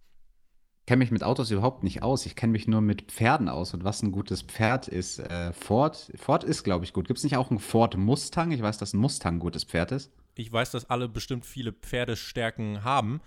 [0.80, 2.24] Ich kenne mich mit Autos überhaupt nicht aus.
[2.24, 5.18] Ich kenne mich nur mit Pferden aus und was ein gutes Pferd ist.
[5.18, 7.06] Äh, Ford, Ford ist, glaube ich, gut.
[7.06, 8.50] Gibt es nicht auch einen Ford Mustang?
[8.50, 10.10] Ich weiß, dass ein Mustang ein gutes Pferd ist.
[10.36, 13.20] Ich weiß, dass alle bestimmt viele Pferdestärken haben.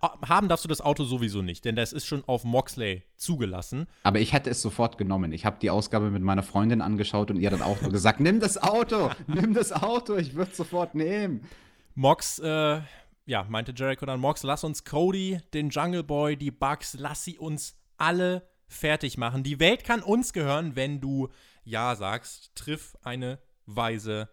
[0.00, 3.86] Haben darfst du das Auto sowieso nicht, denn das ist schon auf Moxley zugelassen.
[4.02, 5.32] Aber ich hätte es sofort genommen.
[5.32, 8.40] Ich habe die Ausgabe mit meiner Freundin angeschaut und ihr dann auch nur gesagt: Nimm
[8.40, 11.48] das Auto, nimm das Auto, ich würde es sofort nehmen.
[11.94, 12.80] Mox, äh,
[13.24, 17.38] ja, meinte Jericho dann: Mox, lass uns Cody, den Jungle Boy, die Bugs, lass sie
[17.38, 19.44] uns alle fertig machen.
[19.44, 21.28] Die Welt kann uns gehören, wenn du
[21.64, 22.54] Ja sagst.
[22.54, 24.28] Triff eine weise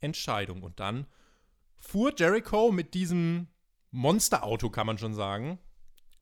[0.00, 0.62] Entscheidung.
[0.62, 1.06] Und dann
[1.78, 3.48] fuhr Jericho mit diesem
[3.94, 5.58] Monsterauto, kann man schon sagen.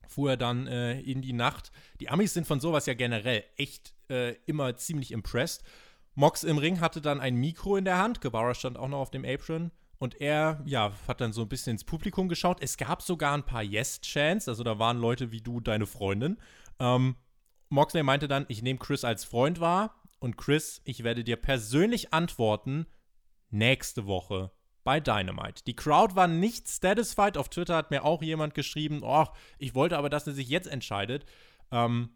[0.06, 1.72] Fuhr er dann äh, in die Nacht.
[2.00, 5.64] Die Amis sind von sowas ja generell echt äh, immer ziemlich impressed.
[6.14, 8.20] Mox im Ring hatte dann ein Mikro in der Hand.
[8.20, 9.70] Guevara stand auch noch auf dem Apron.
[9.96, 12.58] Und er, ja, hat dann so ein bisschen ins Publikum geschaut.
[12.61, 14.48] Es gab sogar ein paar Yes-Chants.
[14.48, 16.38] Also da waren Leute wie du, deine Freundin.
[16.78, 17.16] Ähm,
[17.70, 19.94] Moxley meinte dann, ich nehme Chris als Freund wahr.
[20.18, 22.87] Und Chris, ich werde dir persönlich antworten
[23.48, 24.50] nächste Woche
[24.85, 25.64] bei Dynamite.
[25.66, 27.37] Die Crowd war nicht satisfied.
[27.37, 29.27] Auf Twitter hat mir auch jemand geschrieben, oh,
[29.59, 31.25] ich wollte aber, dass er sich jetzt entscheidet.
[31.71, 32.11] Ähm,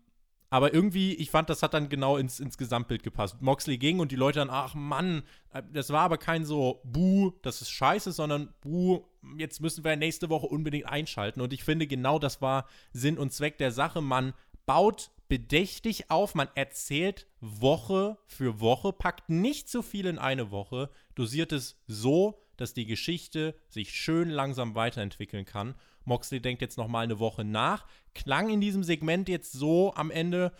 [0.48, 3.40] aber irgendwie, ich fand, das hat dann genau ins, ins Gesamtbild gepasst.
[3.40, 7.32] Moxley ging und die Leute dann, ach Mann, äh, das war aber kein so, buh,
[7.42, 9.04] das ist scheiße, sondern buh,
[9.38, 11.40] jetzt müssen wir nächste Woche unbedingt einschalten.
[11.40, 14.00] Und ich finde, genau das war Sinn und Zweck der Sache.
[14.00, 14.34] Man
[14.66, 20.90] baut bedächtig auf, man erzählt Woche für Woche, packt nicht so viel in eine Woche,
[21.16, 25.74] dosiert es so, dass die Geschichte sich schön langsam weiterentwickeln kann.
[26.04, 27.86] Moxley denkt jetzt noch mal eine Woche nach.
[28.14, 30.52] Klang in diesem Segment jetzt so am Ende,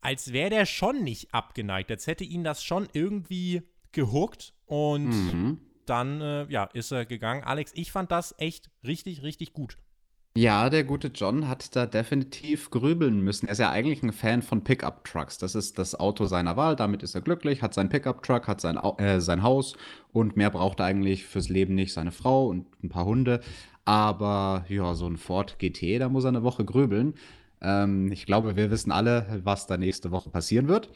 [0.00, 1.90] als wäre der schon nicht abgeneigt.
[1.90, 3.62] Als hätte ihn das schon irgendwie
[3.92, 4.54] gehuckt.
[4.66, 5.60] Und mhm.
[5.86, 7.44] dann, äh, ja, ist er gegangen.
[7.44, 9.78] Alex, ich fand das echt richtig, richtig gut.
[10.36, 13.46] Ja, der gute John hat da definitiv grübeln müssen.
[13.46, 15.38] Er ist ja eigentlich ein Fan von Pickup-Trucks.
[15.38, 18.76] Das ist das Auto seiner Wahl, damit ist er glücklich, hat seinen Pickup-Truck, hat sein,
[18.98, 19.76] äh, sein Haus
[20.12, 21.92] und mehr braucht er eigentlich fürs Leben nicht.
[21.92, 23.42] Seine Frau und ein paar Hunde.
[23.84, 27.14] Aber ja, so ein Ford GT, da muss er eine Woche grübeln.
[27.60, 30.90] Ähm, ich glaube, wir wissen alle, was da nächste Woche passieren wird.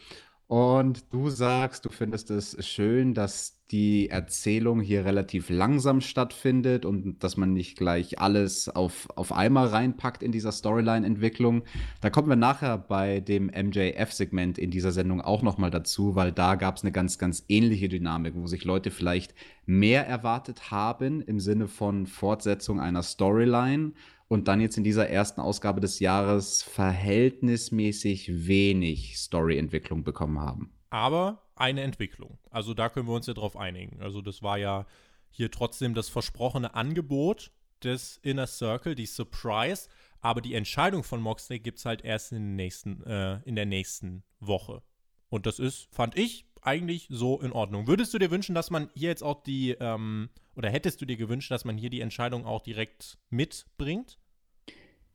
[0.48, 7.22] Und du sagst, du findest es schön, dass die Erzählung hier relativ langsam stattfindet und
[7.22, 11.64] dass man nicht gleich alles auf, auf einmal reinpackt in dieser Storyline-Entwicklung.
[12.00, 16.54] Da kommen wir nachher bei dem MJF-Segment in dieser Sendung auch nochmal dazu, weil da
[16.54, 19.34] gab es eine ganz, ganz ähnliche Dynamik, wo sich Leute vielleicht
[19.66, 23.92] mehr erwartet haben im Sinne von Fortsetzung einer Storyline
[24.28, 30.72] und dann jetzt in dieser ersten Ausgabe des Jahres verhältnismäßig wenig Storyentwicklung bekommen haben.
[30.90, 32.38] Aber eine Entwicklung.
[32.50, 34.00] Also da können wir uns ja drauf einigen.
[34.00, 34.86] Also das war ja
[35.30, 37.50] hier trotzdem das versprochene Angebot
[37.82, 39.88] des Inner Circle, die Surprise.
[40.20, 44.24] Aber die Entscheidung von Moxley gibt es halt erst in, nächsten, äh, in der nächsten
[44.40, 44.82] Woche.
[45.30, 47.86] Und das ist, fand ich, eigentlich so in Ordnung.
[47.86, 51.16] Würdest du dir wünschen, dass man hier jetzt auch die, ähm, oder hättest du dir
[51.16, 54.18] gewünscht, dass man hier die Entscheidung auch direkt mitbringt?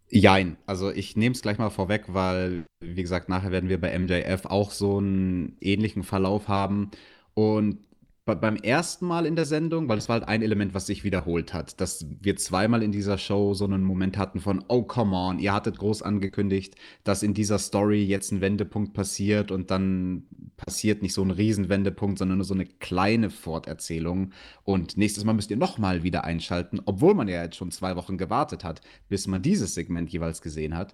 [0.09, 3.97] Jein, also ich nehme es gleich mal vorweg, weil, wie gesagt, nachher werden wir bei
[3.97, 6.91] MJF auch so einen ähnlichen Verlauf haben.
[7.33, 7.79] Und
[8.25, 11.53] beim ersten Mal in der Sendung, weil es war halt ein Element, was sich wiederholt
[11.53, 15.39] hat, dass wir zweimal in dieser Show so einen Moment hatten von, oh, come on,
[15.39, 20.23] ihr hattet groß angekündigt, dass in dieser Story jetzt ein Wendepunkt passiert und dann
[20.55, 24.31] passiert nicht so ein Riesenwendepunkt, sondern nur so eine kleine Forterzählung.
[24.63, 28.17] Und nächstes Mal müsst ihr nochmal wieder einschalten, obwohl man ja jetzt schon zwei Wochen
[28.17, 30.93] gewartet hat, bis man dieses Segment jeweils gesehen hat.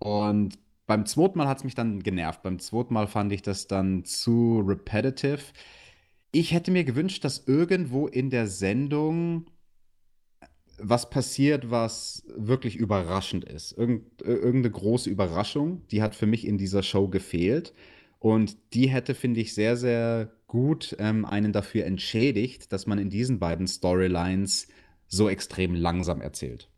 [0.00, 2.42] Und beim zweiten Mal hat es mich dann genervt.
[2.42, 5.40] Beim zweiten Mal fand ich das dann zu repetitive
[6.34, 9.46] ich hätte mir gewünscht, dass irgendwo in der Sendung
[10.78, 13.72] was passiert, was wirklich überraschend ist.
[13.72, 17.72] Irgend, irgendeine große Überraschung, die hat für mich in dieser Show gefehlt.
[18.18, 23.10] Und die hätte, finde ich, sehr, sehr gut ähm, einen dafür entschädigt, dass man in
[23.10, 24.66] diesen beiden Storylines
[25.06, 26.68] so extrem langsam erzählt.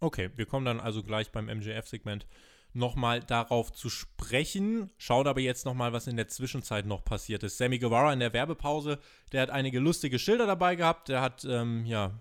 [0.00, 2.26] Okay, wir kommen dann also gleich beim MJF-Segment
[2.74, 4.90] nochmal darauf zu sprechen.
[4.98, 7.58] Schaut aber jetzt nochmal, was in der Zwischenzeit noch passiert ist.
[7.58, 8.98] Sammy Guevara in der Werbepause,
[9.32, 11.08] der hat einige lustige Schilder dabei gehabt.
[11.08, 12.12] Der hat, ähm, ja,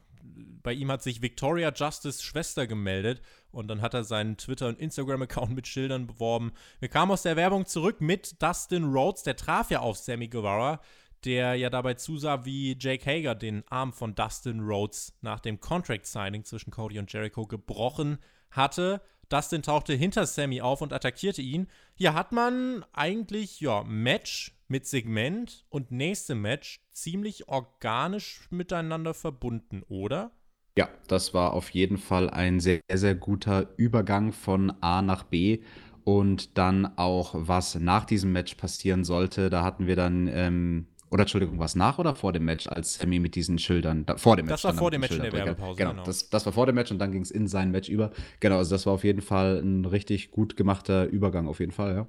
[0.63, 4.79] bei ihm hat sich Victoria Justice Schwester gemeldet und dann hat er seinen Twitter- und
[4.79, 6.53] Instagram-Account mit Schildern beworben.
[6.79, 10.79] Wir kamen aus der Werbung zurück mit Dustin Rhodes, der traf ja auf Sammy Guevara,
[11.25, 16.43] der ja dabei zusah, wie Jake Hager den Arm von Dustin Rhodes nach dem Contract-Signing
[16.43, 18.17] zwischen Cody und Jericho gebrochen
[18.49, 19.01] hatte.
[19.33, 21.67] Dustin tauchte hinter Sammy auf und attackierte ihn.
[21.95, 29.81] Hier hat man eigentlich, ja, Match mit Segment und nächste Match ziemlich organisch miteinander verbunden,
[29.87, 30.29] oder?
[30.77, 35.63] Ja, das war auf jeden Fall ein sehr, sehr guter Übergang von A nach B
[36.03, 39.49] und dann auch, was nach diesem Match passieren sollte.
[39.49, 43.19] Da hatten wir dann ähm, oder Entschuldigung, was nach oder vor dem Match, als Sammy
[43.19, 44.63] mit diesen Schildern, da, vor dem Match.
[44.63, 45.91] Das war vor dem Match in der Werbepause, genau.
[45.91, 46.03] genau.
[46.03, 48.11] Das, das war vor dem Match und dann ging es in sein Match über.
[48.39, 51.95] Genau, also das war auf jeden Fall ein richtig gut gemachter Übergang, auf jeden Fall,
[51.95, 52.07] ja.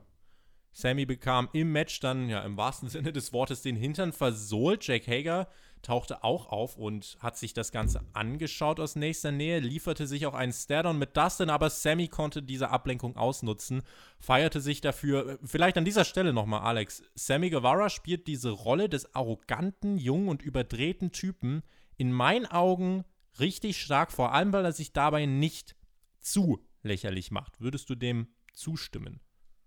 [0.72, 4.86] Sammy bekam im Match dann, ja, im wahrsten Sinne des Wortes, den Hintern versohlt.
[4.86, 5.48] Jake Hager
[5.85, 10.35] tauchte auch auf und hat sich das Ganze angeschaut aus nächster Nähe, lieferte sich auch
[10.35, 13.83] einen Stairdown mit Dustin, aber Sammy konnte diese Ablenkung ausnutzen,
[14.18, 15.38] feierte sich dafür.
[15.44, 17.03] Vielleicht an dieser Stelle nochmal, Alex.
[17.14, 21.62] Sammy Guevara spielt diese Rolle des arroganten, jungen und überdrehten Typen
[21.97, 23.05] in meinen Augen
[23.38, 25.77] richtig stark, vor allem weil er sich dabei nicht
[26.20, 27.61] zu lächerlich macht.
[27.61, 29.20] Würdest du dem zustimmen?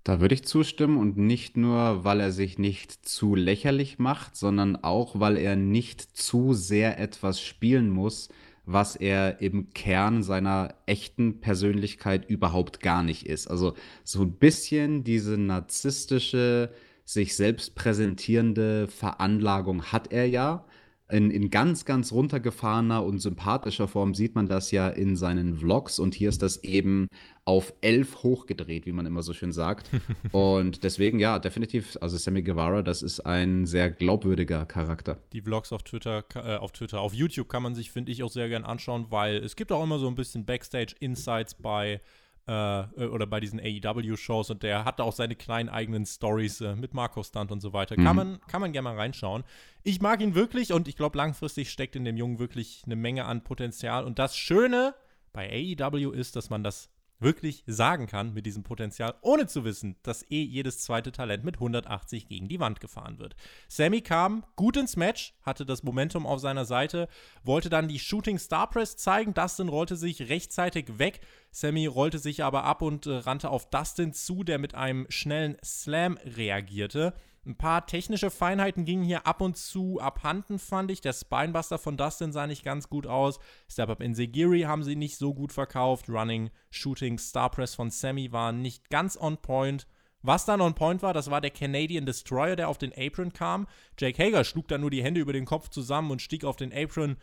[0.08, 4.78] Da würde ich zustimmen und nicht nur, weil er sich nicht zu lächerlich macht, sondern
[4.78, 8.30] auch, weil er nicht zu sehr etwas spielen muss,
[8.66, 13.48] was er im Kern seiner echten Persönlichkeit überhaupt gar nicht ist.
[13.48, 13.74] Also
[14.06, 16.72] so ein bisschen diese narzisstische,
[17.04, 20.64] sich selbst präsentierende Veranlagung hat er ja,
[21.10, 26.00] in, in ganz, ganz runtergefahrener und sympathischer Form sieht man das ja in seinen Vlogs
[26.00, 27.08] und hier ist das eben
[27.48, 29.90] auf elf hochgedreht, wie man immer so schön sagt.
[30.34, 35.18] und deswegen, ja, definitiv, also Sammy Guevara, das ist ein sehr glaubwürdiger Charakter.
[35.32, 38.32] Die Vlogs auf Twitter, äh, auf Twitter, auf YouTube kann man sich, finde ich, auch
[38.32, 42.02] sehr gern anschauen, weil es gibt auch immer so ein bisschen Backstage-Insights bei
[42.50, 46.76] äh, äh, oder bei diesen AEW-Shows und der hatte auch seine kleinen eigenen Stories äh,
[46.76, 47.98] mit Marco Stunt und so weiter.
[47.98, 48.04] Mhm.
[48.04, 49.46] Kann, man, kann man gerne mal reinschauen.
[49.84, 53.24] Ich mag ihn wirklich und ich glaube, langfristig steckt in dem Jungen wirklich eine Menge
[53.24, 54.04] an Potenzial.
[54.04, 54.96] Und das Schöne
[55.32, 59.96] bei AEW ist, dass man das wirklich sagen kann mit diesem Potenzial, ohne zu wissen,
[60.04, 63.36] dass eh jedes zweite Talent mit 180 gegen die Wand gefahren wird.
[63.68, 67.08] Sammy kam gut ins Match, hatte das Momentum auf seiner Seite,
[67.44, 69.34] wollte dann die Shooting Star Press zeigen.
[69.34, 71.22] Dustin rollte sich rechtzeitig weg.
[71.52, 75.58] Sammy rollte sich aber ab und äh, rannte auf Dustin zu, der mit einem schnellen
[75.64, 77.14] Slam reagierte.
[77.48, 81.00] Ein paar technische Feinheiten gingen hier ab und zu abhanden, fand ich.
[81.00, 83.40] Der Spinebuster von Dustin sah nicht ganz gut aus.
[83.70, 86.10] Step Up in Segiri haben sie nicht so gut verkauft.
[86.10, 89.88] Running, Shooting, Star Press von Sammy war nicht ganz on point.
[90.22, 93.66] Was dann on point war, das war der Canadian Destroyer, der auf den Apron kam.
[93.98, 96.74] Jake Hager schlug dann nur die Hände über den Kopf zusammen und stieg auf den
[96.74, 97.16] Apron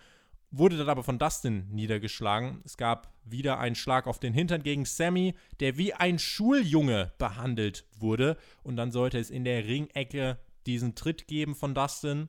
[0.57, 2.61] wurde dann aber von Dustin niedergeschlagen.
[2.65, 7.85] Es gab wieder einen Schlag auf den Hintern gegen Sammy, der wie ein Schuljunge behandelt
[7.99, 8.37] wurde.
[8.63, 12.29] Und dann sollte es in der Ringecke diesen Tritt geben von Dustin.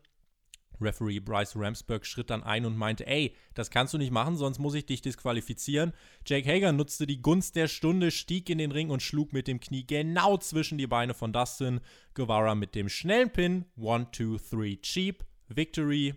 [0.81, 4.59] Referee Bryce Ramsberg schritt dann ein und meinte, ey, das kannst du nicht machen, sonst
[4.59, 5.93] muss ich dich disqualifizieren.
[6.25, 9.59] Jake Hager nutzte die Gunst der Stunde, stieg in den Ring und schlug mit dem
[9.59, 11.79] Knie genau zwischen die Beine von Dustin.
[12.13, 16.15] Guevara mit dem schnellen Pin, 1, 2, 3, cheap, Victory.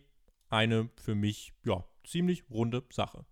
[0.51, 3.25] Eine für mich, ja, ziemlich runde Sache.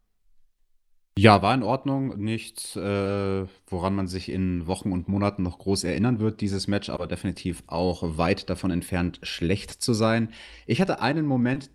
[1.19, 2.19] Ja, war in Ordnung.
[2.19, 6.91] Nichts, äh, woran man sich in Wochen und Monaten noch groß erinnern wird, dieses Match,
[6.91, 10.29] aber definitiv auch weit davon entfernt, schlecht zu sein.
[10.67, 11.71] Ich hatte einen Moment,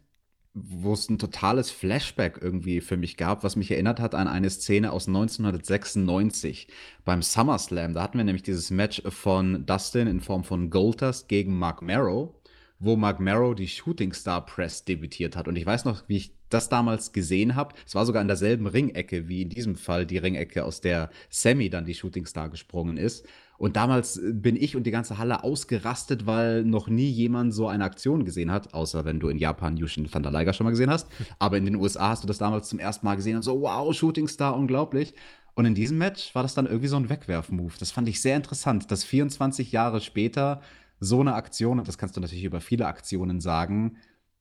[0.53, 4.49] wo es ein totales Flashback irgendwie für mich gab, was mich erinnert hat an eine
[4.49, 6.67] Szene aus 1996
[7.05, 7.93] beim SummerSlam.
[7.93, 12.35] Da hatten wir nämlich dieses Match von Dustin in Form von Goldust gegen Mark Marrow,
[12.81, 15.47] wo Mark Marrow die Shooting Star Press debütiert hat.
[15.47, 17.75] Und ich weiß noch, wie ich das damals gesehen habe.
[17.85, 21.69] Es war sogar in derselben Ringecke wie in diesem Fall die Ringecke, aus der Sammy
[21.69, 23.25] dann die Shooting Star gesprungen ist.
[23.57, 27.67] Und damals äh, bin ich und die ganze Halle ausgerastet, weil noch nie jemand so
[27.67, 30.71] eine Aktion gesehen hat, außer wenn du in Japan Yushin van der Leiger schon mal
[30.71, 31.07] gesehen hast.
[31.39, 33.95] Aber in den USA hast du das damals zum ersten Mal gesehen und so, wow,
[33.95, 35.13] Shooting Star, unglaublich.
[35.53, 37.73] Und in diesem Match war das dann irgendwie so ein Wegwerf-Move.
[37.77, 40.61] Das fand ich sehr interessant, dass 24 Jahre später
[41.01, 43.97] so eine Aktion, und das kannst du natürlich über viele Aktionen sagen,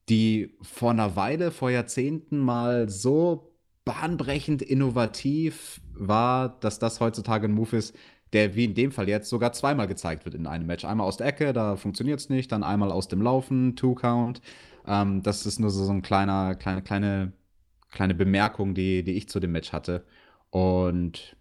[0.09, 7.53] die vor einer Weile, vor Jahrzehnten mal so bahnbrechend innovativ war, dass das heutzutage ein
[7.53, 7.97] Move ist,
[8.33, 10.85] der wie in dem Fall jetzt sogar zweimal gezeigt wird in einem Match.
[10.85, 14.43] Einmal aus der Ecke, da funktioniert es nicht, dann einmal aus dem Laufen, Two-Count.
[14.87, 17.33] Ähm, das ist nur so, so ein kleiner, kleine, kleine,
[17.91, 20.05] kleine Bemerkung, die, die ich zu dem Match hatte.
[20.51, 21.37] Und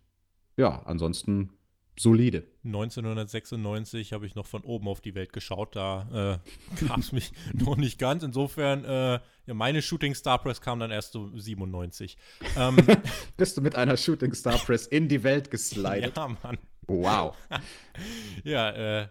[0.57, 1.49] ja, ansonsten
[1.97, 2.43] solide.
[2.69, 6.39] 1996 habe ich noch von oben auf die Welt geschaut, da
[6.79, 8.23] äh, gab es mich noch nicht ganz.
[8.23, 12.17] Insofern, äh, ja, meine Shooting Star Press kam dann erst so 97.
[12.57, 12.77] Ähm,
[13.37, 16.15] Bist du mit einer Shooting Star Press in die Welt geslidet?
[16.15, 16.57] ja, Mann.
[16.87, 17.35] Wow.
[18.43, 18.69] ja,
[19.01, 19.07] äh,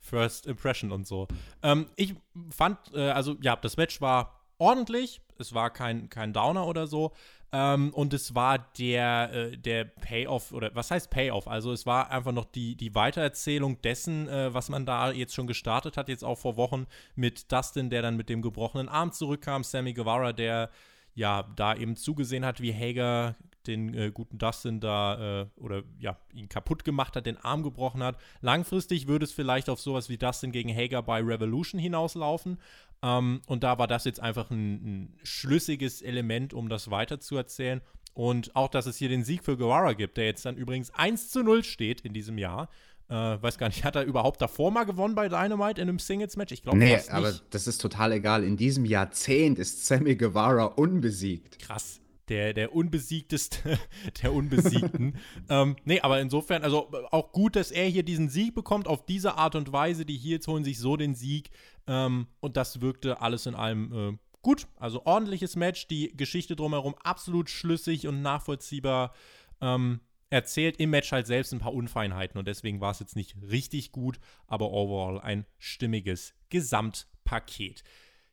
[0.00, 1.28] First Impression und so.
[1.62, 2.14] Ähm, ich
[2.50, 5.20] fand, äh, also ja, das Match war ordentlich.
[5.38, 7.12] Es war kein, kein Downer oder so.
[7.54, 11.46] Ähm, und es war der, äh, der Payoff, oder was heißt Payoff?
[11.46, 15.46] Also es war einfach noch die, die Weitererzählung dessen, äh, was man da jetzt schon
[15.46, 19.64] gestartet hat, jetzt auch vor Wochen mit Dustin, der dann mit dem gebrochenen Arm zurückkam,
[19.64, 20.70] Sammy Guevara, der
[21.14, 26.18] ja da eben zugesehen hat, wie Hager den äh, guten Dustin da äh, oder ja,
[26.32, 28.18] ihn kaputt gemacht hat, den Arm gebrochen hat.
[28.40, 32.58] Langfristig würde es vielleicht auf sowas wie Dustin gegen Hager bei Revolution hinauslaufen.
[33.02, 37.80] Ähm, und da war das jetzt einfach ein, ein schlüssiges Element, um das weiterzuerzählen.
[38.14, 41.30] Und auch, dass es hier den Sieg für Guevara gibt, der jetzt dann übrigens 1
[41.30, 42.68] zu 0 steht in diesem Jahr.
[43.08, 46.52] Äh, weiß gar nicht, hat er überhaupt davor mal gewonnen bei Dynamite in einem Singles-Match?
[46.52, 47.10] Ich glaube nee, nicht.
[47.10, 48.44] aber das ist total egal.
[48.44, 51.58] In diesem Jahrzehnt ist Sammy Guevara unbesiegt.
[51.58, 53.78] Krass der, der unbesiegteste
[54.22, 55.18] der Unbesiegten.
[55.48, 59.34] ähm, nee, aber insofern, also auch gut, dass er hier diesen Sieg bekommt, auf diese
[59.34, 60.04] Art und Weise.
[60.04, 61.50] Die Heels holen sich so den Sieg.
[61.86, 64.66] Ähm, und das wirkte alles in allem äh, gut.
[64.76, 69.12] Also ordentliches Match, die Geschichte drumherum absolut schlüssig und nachvollziehbar.
[69.60, 70.00] Ähm,
[70.30, 73.92] erzählt im Match halt selbst ein paar Unfeinheiten und deswegen war es jetzt nicht richtig
[73.92, 77.84] gut, aber overall ein stimmiges Gesamtpaket.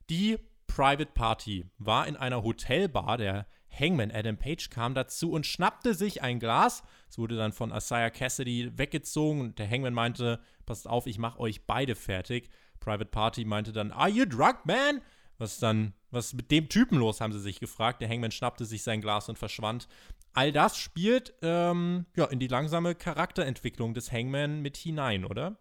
[0.09, 3.47] Die Private Party war in einer Hotelbar der
[3.79, 6.83] Hangman Adam Page kam dazu und schnappte sich ein Glas.
[7.09, 11.39] Es wurde dann von Isaiah Cassidy weggezogen und der Hangman meinte, passt auf, ich mache
[11.39, 12.49] euch beide fertig.
[12.79, 15.01] Private Party meinte dann, are you drunk, man?
[15.37, 18.01] Was dann, was mit dem Typen los, haben sie sich gefragt.
[18.01, 19.87] Der Hangman schnappte sich sein Glas und verschwand.
[20.33, 25.57] All das spielt ähm, ja, in die langsame Charakterentwicklung des Hangman mit hinein, oder?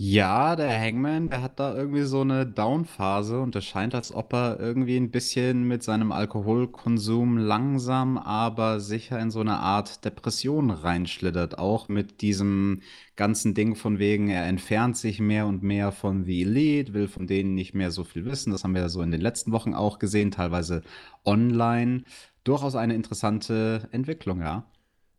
[0.00, 4.32] Ja, der Hangman, der hat da irgendwie so eine Down-Phase und es scheint, als ob
[4.32, 10.70] er irgendwie ein bisschen mit seinem Alkoholkonsum langsam, aber sicher in so eine Art Depression
[10.70, 11.58] reinschlittert.
[11.58, 12.82] Auch mit diesem
[13.16, 17.26] ganzen Ding von wegen, er entfernt sich mehr und mehr von The Elite, will von
[17.26, 18.52] denen nicht mehr so viel wissen.
[18.52, 20.82] Das haben wir ja so in den letzten Wochen auch gesehen, teilweise
[21.24, 22.04] online.
[22.44, 24.64] Durchaus eine interessante Entwicklung, ja.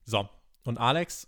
[0.06, 0.30] So,
[0.64, 1.28] und Alex,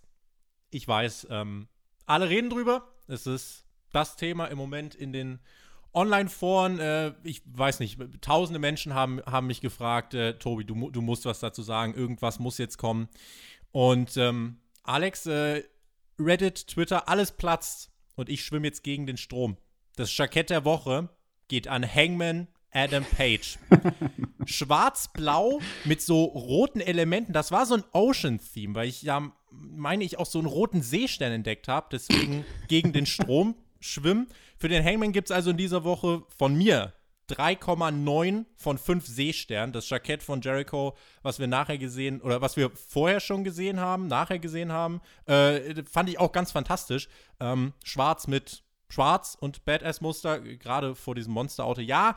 [0.70, 1.68] ich weiß, ähm,
[2.06, 2.91] alle reden drüber.
[3.08, 5.40] Es ist das Thema im Moment in den
[5.94, 6.80] Online-Foren.
[6.80, 11.26] Äh, ich weiß nicht, tausende Menschen haben, haben mich gefragt, äh, Tobi, du, du musst
[11.26, 13.10] was dazu sagen, irgendwas muss jetzt kommen.
[13.72, 15.64] Und ähm, Alex, äh,
[16.20, 19.58] Reddit, Twitter, alles platzt und ich schwimme jetzt gegen den Strom.
[19.96, 21.10] Das Jackett der Woche
[21.48, 23.58] geht an Hangman Adam Page.
[24.46, 27.34] Schwarz-blau mit so roten Elementen.
[27.34, 31.32] Das war so ein Ocean-Theme, weil ich ja, meine ich, auch so einen roten Seestern
[31.32, 31.88] entdeckt habe.
[31.92, 34.28] Deswegen gegen den Strom schwimmen.
[34.58, 36.94] Für den Hangman gibt es also in dieser Woche von mir
[37.30, 39.74] 3,9 von 5 Seesternen.
[39.74, 44.08] Das Jackett von Jericho, was wir nachher gesehen, oder was wir vorher schon gesehen haben,
[44.08, 47.08] nachher gesehen haben, äh, fand ich auch ganz fantastisch.
[47.40, 51.82] Ähm, schwarz mit Schwarz und Badass-Muster, gerade vor diesem Monsterauto.
[51.82, 52.16] Ja,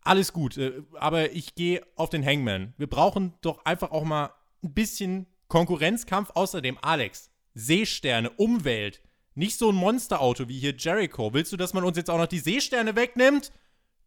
[0.00, 2.74] alles gut, äh, aber ich gehe auf den Hangman.
[2.78, 4.30] Wir brauchen doch einfach auch mal
[4.62, 6.30] ein bisschen Konkurrenzkampf.
[6.34, 9.00] Außerdem, Alex, Seesterne, Umwelt.
[9.34, 11.32] Nicht so ein Monsterauto wie hier Jericho.
[11.32, 13.52] Willst du, dass man uns jetzt auch noch die Seesterne wegnimmt?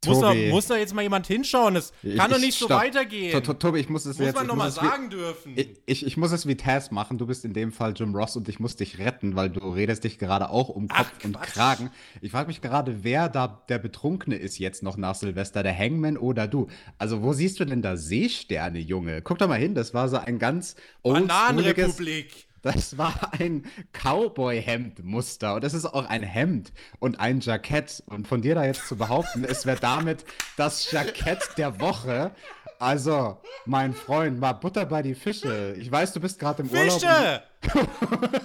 [0.07, 1.75] Muss da, muss da, jetzt mal jemand hinschauen?
[1.75, 3.43] Das kann doch nicht so weitergehen.
[3.43, 4.35] To, Tobi, ich muss es muss jetzt.
[4.35, 5.53] man nochmal sagen dürfen.
[5.85, 7.17] Ich, ich, muss es wie Taz machen.
[7.17, 10.03] Du bist in dem Fall Jim Ross und ich muss dich retten, weil du redest
[10.03, 11.91] dich gerade auch um Kopf und Kragen.
[12.21, 16.17] Ich frage mich gerade, wer da der Betrunkene ist jetzt noch nach Silvester, der Hangman
[16.17, 16.67] oder du?
[16.97, 19.21] Also, wo siehst du denn da Seesterne, Junge?
[19.21, 22.46] Guck doch mal hin, das war so ein ganz Bananenrepublik.
[22.73, 23.63] Das war ein
[23.93, 28.03] Cowboy-Hemd-Muster und das ist auch ein Hemd und ein Jackett.
[28.07, 30.25] Und von dir da jetzt zu behaupten, es wäre damit
[30.57, 32.31] das Jackett der Woche.
[32.77, 35.77] Also, mein Freund, mal Butter bei die Fische.
[35.79, 36.99] Ich weiß, du bist gerade im Urlaub.
[36.99, 37.43] Fische!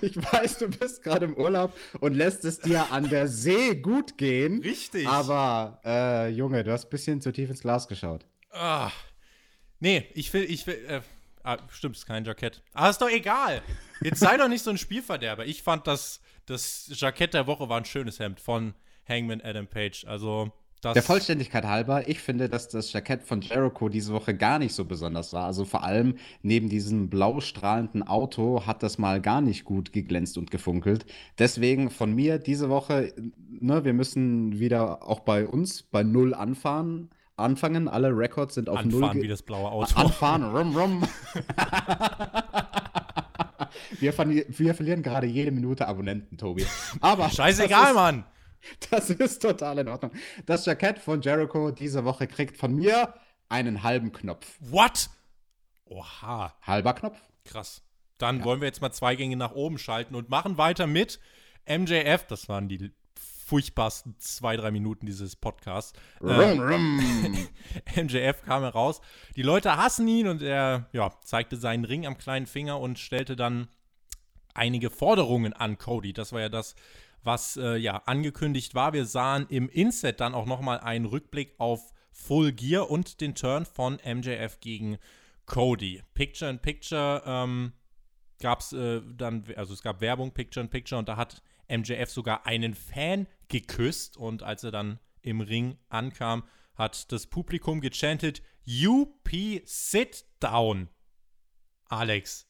[0.00, 4.16] ich weiß, du bist gerade im Urlaub und lässt es dir an der See gut
[4.16, 4.62] gehen.
[4.62, 5.08] Richtig.
[5.08, 8.24] Aber, äh, Junge, du hast ein bisschen zu tief ins Glas geschaut.
[8.52, 8.92] Ah.
[9.80, 11.00] Nee, ich will, ich will, äh,
[11.44, 12.62] Ah, stimmt, ist kein Jackett.
[12.72, 13.62] Ah, ist doch egal.
[14.00, 15.44] Jetzt sei doch nicht so ein Spielverderber.
[15.46, 18.74] Ich fand, das, das Jackett der Woche war ein schönes Hemd von
[19.08, 20.04] Hangman Adam Page.
[20.06, 24.58] Also, das der Vollständigkeit halber, ich finde, dass das Jackett von Jericho diese Woche gar
[24.58, 25.46] nicht so besonders war.
[25.46, 30.36] Also vor allem neben diesem blau strahlenden Auto hat das mal gar nicht gut geglänzt
[30.38, 31.06] und gefunkelt.
[31.38, 33.14] Deswegen von mir diese Woche,
[33.48, 37.88] ne, wir müssen wieder auch bei uns bei Null anfahren anfangen.
[37.88, 39.04] Alle Records sind auf Anfahren Null.
[39.04, 39.94] Anfahren wie das blaue Auto.
[39.98, 41.02] Anfahren, rum, rum.
[44.00, 46.66] wir, wir, verlieren gerade jede Minute Abonnenten, Tobi.
[47.00, 48.24] Aber Scheißegal, ist, Mann.
[48.90, 50.12] Das ist total in Ordnung.
[50.46, 53.14] Das Jackett von Jericho diese Woche kriegt von mir
[53.48, 54.56] einen halben Knopf.
[54.60, 55.10] What?
[55.84, 56.54] Oha.
[56.62, 57.18] Halber Knopf.
[57.44, 57.82] Krass.
[58.18, 58.44] Dann ja.
[58.44, 61.18] wollen wir jetzt mal zwei Gänge nach oben schalten und machen weiter mit
[61.68, 62.26] MJF.
[62.28, 62.92] Das waren die
[63.52, 65.92] furchtbarsten zwei, drei Minuten dieses Podcasts.
[66.22, 66.96] Rum, rum.
[67.94, 69.02] MJF kam heraus.
[69.36, 73.36] Die Leute hassen ihn und er ja, zeigte seinen Ring am kleinen Finger und stellte
[73.36, 73.68] dann
[74.54, 76.14] einige Forderungen an Cody.
[76.14, 76.76] Das war ja das,
[77.22, 78.94] was äh, ja angekündigt war.
[78.94, 83.66] Wir sahen im Inset dann auch nochmal einen Rückblick auf Full Gear und den Turn
[83.66, 84.96] von MJF gegen
[85.44, 86.02] Cody.
[86.14, 87.74] Picture in Picture ähm,
[88.40, 91.42] gab es äh, dann, also es gab Werbung Picture in Picture und da hat
[91.76, 96.44] MJF sogar einen Fan geküsst und als er dann im Ring ankam,
[96.74, 99.28] hat das Publikum gechantet, UP
[99.64, 100.88] sit down.
[101.88, 102.46] Alex,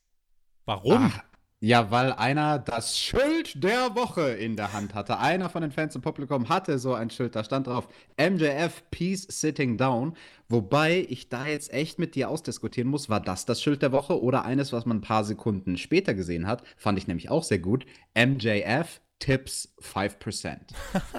[0.64, 1.12] warum?
[1.12, 1.24] Ach,
[1.64, 5.20] ja, weil einer das Schild der Woche in der Hand hatte.
[5.20, 7.86] Einer von den Fans im Publikum hatte so ein Schild, da stand drauf
[8.18, 10.16] MJF Peace Sitting Down.
[10.48, 14.20] Wobei ich da jetzt echt mit dir ausdiskutieren muss, war das das Schild der Woche
[14.20, 17.60] oder eines, was man ein paar Sekunden später gesehen hat, fand ich nämlich auch sehr
[17.60, 17.86] gut.
[18.16, 20.58] MJF Tipps 5%.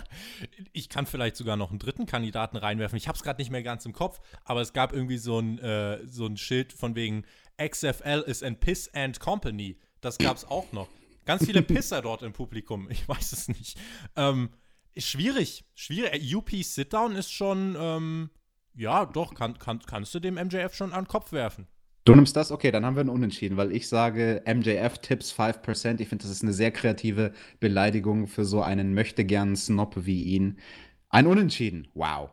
[0.73, 2.97] ich kann vielleicht sogar noch einen dritten Kandidaten reinwerfen.
[2.97, 5.57] Ich habe es gerade nicht mehr ganz im Kopf, aber es gab irgendwie so ein,
[5.59, 7.23] äh, so ein Schild von wegen
[7.57, 9.79] XFL is an Piss and Company.
[10.01, 10.89] Das gab es auch noch.
[11.23, 12.91] Ganz viele Pisser dort im Publikum.
[12.91, 13.79] Ich weiß es nicht.
[14.17, 14.49] Ähm,
[14.97, 15.63] schwierig.
[15.73, 16.35] Schwierig.
[16.35, 18.31] UP Sit-Down ist schon, ähm,
[18.75, 21.69] ja, doch, kann, kann, kannst du dem MJF schon an den Kopf werfen.
[22.05, 22.51] Du nimmst das?
[22.51, 26.01] Okay, dann haben wir einen Unentschieden, weil ich sage MJF Tipps 5%.
[26.01, 27.31] Ich finde, das ist eine sehr kreative
[27.61, 30.59] Beleidigung für so einen möchtegern Snob wie ihn.
[31.09, 31.87] Ein Unentschieden.
[31.93, 32.31] Wow.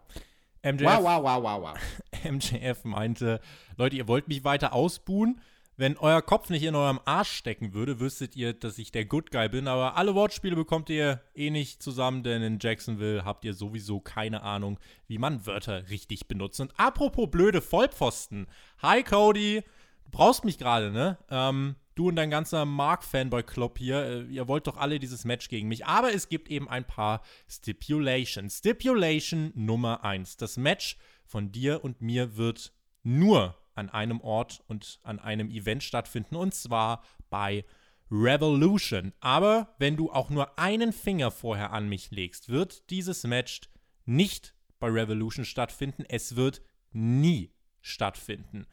[0.65, 1.79] MJF, wow, wow, wow, wow, wow.
[2.33, 3.41] MJF meinte,
[3.77, 5.41] Leute, ihr wollt mich weiter ausbuhen.
[5.81, 9.31] Wenn euer Kopf nicht in eurem Arsch stecken würde, wüsstet ihr, dass ich der Good
[9.31, 9.67] Guy bin.
[9.67, 14.43] Aber alle Wortspiele bekommt ihr eh nicht zusammen, denn in Jacksonville habt ihr sowieso keine
[14.43, 16.61] Ahnung, wie man Wörter richtig benutzt.
[16.61, 18.47] Und apropos blöde Vollpfosten.
[18.83, 19.63] Hi Cody,
[20.05, 21.17] du brauchst mich gerade, ne?
[21.31, 25.69] Ähm, du und dein ganzer Mark-Fanboy-Club hier, äh, ihr wollt doch alle dieses Match gegen
[25.69, 25.87] mich.
[25.87, 28.59] Aber es gibt eben ein paar Stipulations.
[28.59, 30.37] Stipulation Nummer 1.
[30.37, 35.83] Das Match von dir und mir wird nur an einem Ort und an einem Event
[35.83, 37.65] stattfinden, und zwar bei
[38.11, 39.13] Revolution.
[39.21, 43.63] Aber wenn du auch nur einen Finger vorher an mich legst, wird dieses Match
[44.05, 46.05] nicht bei Revolution stattfinden.
[46.09, 46.63] Es wird
[46.93, 48.67] nie stattfinden.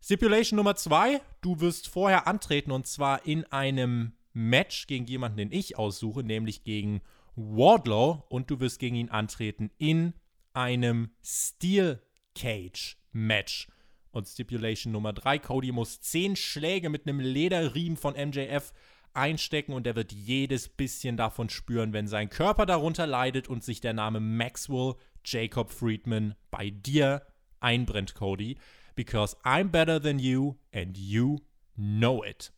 [0.00, 5.52] Stipulation Nummer zwei, du wirst vorher antreten und zwar in einem Match gegen jemanden, den
[5.52, 7.00] ich aussuche, nämlich gegen
[7.36, 10.12] Wardlow und du wirst gegen ihn antreten in
[10.52, 12.02] einem Steel
[12.34, 13.68] Cage Match.
[14.14, 18.72] Und Stipulation Nummer 3, Cody muss 10 Schläge mit einem Lederriemen von MJF
[19.12, 23.80] einstecken und er wird jedes bisschen davon spüren, wenn sein Körper darunter leidet und sich
[23.80, 24.94] der Name Maxwell
[25.24, 27.26] Jacob Friedman bei dir
[27.58, 28.56] einbrennt, Cody.
[28.94, 31.40] Because I'm better than you and you
[31.76, 32.52] know it.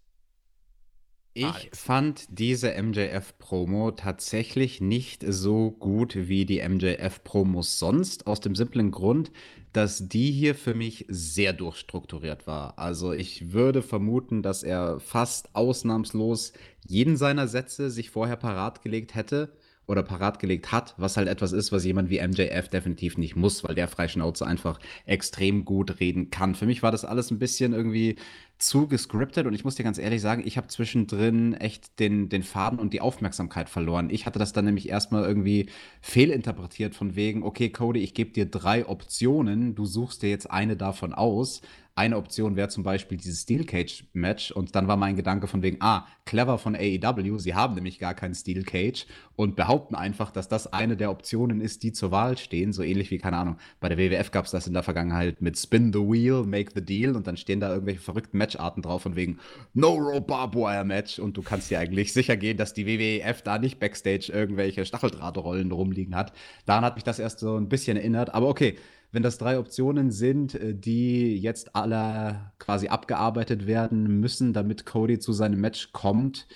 [1.37, 1.78] Ich Alex.
[1.78, 9.30] fand diese MJF-Promo tatsächlich nicht so gut wie die MJF-Promos sonst, aus dem simplen Grund,
[9.74, 12.78] dass die hier für mich sehr durchstrukturiert war.
[12.78, 16.55] Also ich würde vermuten, dass er fast ausnahmslos
[16.87, 19.53] jeden seiner Sätze sich vorher parat gelegt hätte
[19.87, 23.62] oder parat gelegt hat, was halt etwas ist, was jemand wie MJF definitiv nicht muss,
[23.62, 26.55] weil der Freischnauze einfach extrem gut reden kann.
[26.55, 28.16] Für mich war das alles ein bisschen irgendwie
[28.59, 32.42] zu gescriptet und ich muss dir ganz ehrlich sagen, ich habe zwischendrin echt den, den
[32.42, 34.09] Faden und die Aufmerksamkeit verloren.
[34.11, 35.68] Ich hatte das dann nämlich erstmal irgendwie
[36.00, 40.76] fehlinterpretiert von wegen, okay, Cody, ich gebe dir drei Optionen, du suchst dir jetzt eine
[40.76, 41.61] davon aus,
[41.98, 45.62] eine Option wäre zum Beispiel dieses Steel Cage Match und dann war mein Gedanke von
[45.62, 50.30] wegen, ah, clever von AEW, sie haben nämlich gar kein Steel Cage und behaupten einfach,
[50.30, 53.57] dass das eine der Optionen ist, die zur Wahl stehen, so ähnlich wie, keine Ahnung,
[53.80, 56.84] bei der WWF gab es das in der Vergangenheit mit Spin the Wheel, Make the
[56.84, 59.38] Deal und dann stehen da irgendwelche verrückten Matcharten drauf von wegen
[59.74, 63.42] No Rope Barbed Wire Match und du kannst dir eigentlich sicher gehen, dass die WWF
[63.42, 66.32] da nicht Backstage irgendwelche Stacheldrahtrollen rumliegen hat.
[66.64, 68.76] Daran hat mich das erst so ein bisschen erinnert, aber okay,
[69.12, 75.18] wenn das drei Optionen sind, äh, die jetzt alle quasi abgearbeitet werden müssen, damit Cody
[75.18, 76.47] zu seinem Match kommt,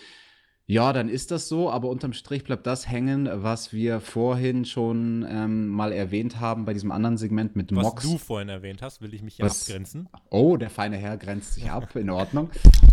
[0.70, 5.26] ja, dann ist das so, aber unterm Strich bleibt das hängen, was wir vorhin schon
[5.28, 8.04] ähm, mal erwähnt haben bei diesem anderen Segment mit was Mox.
[8.04, 10.08] Was du vorhin erwähnt hast, will ich mich ja was, abgrenzen.
[10.30, 12.50] Oh, der feine Herr grenzt sich ab, in Ordnung.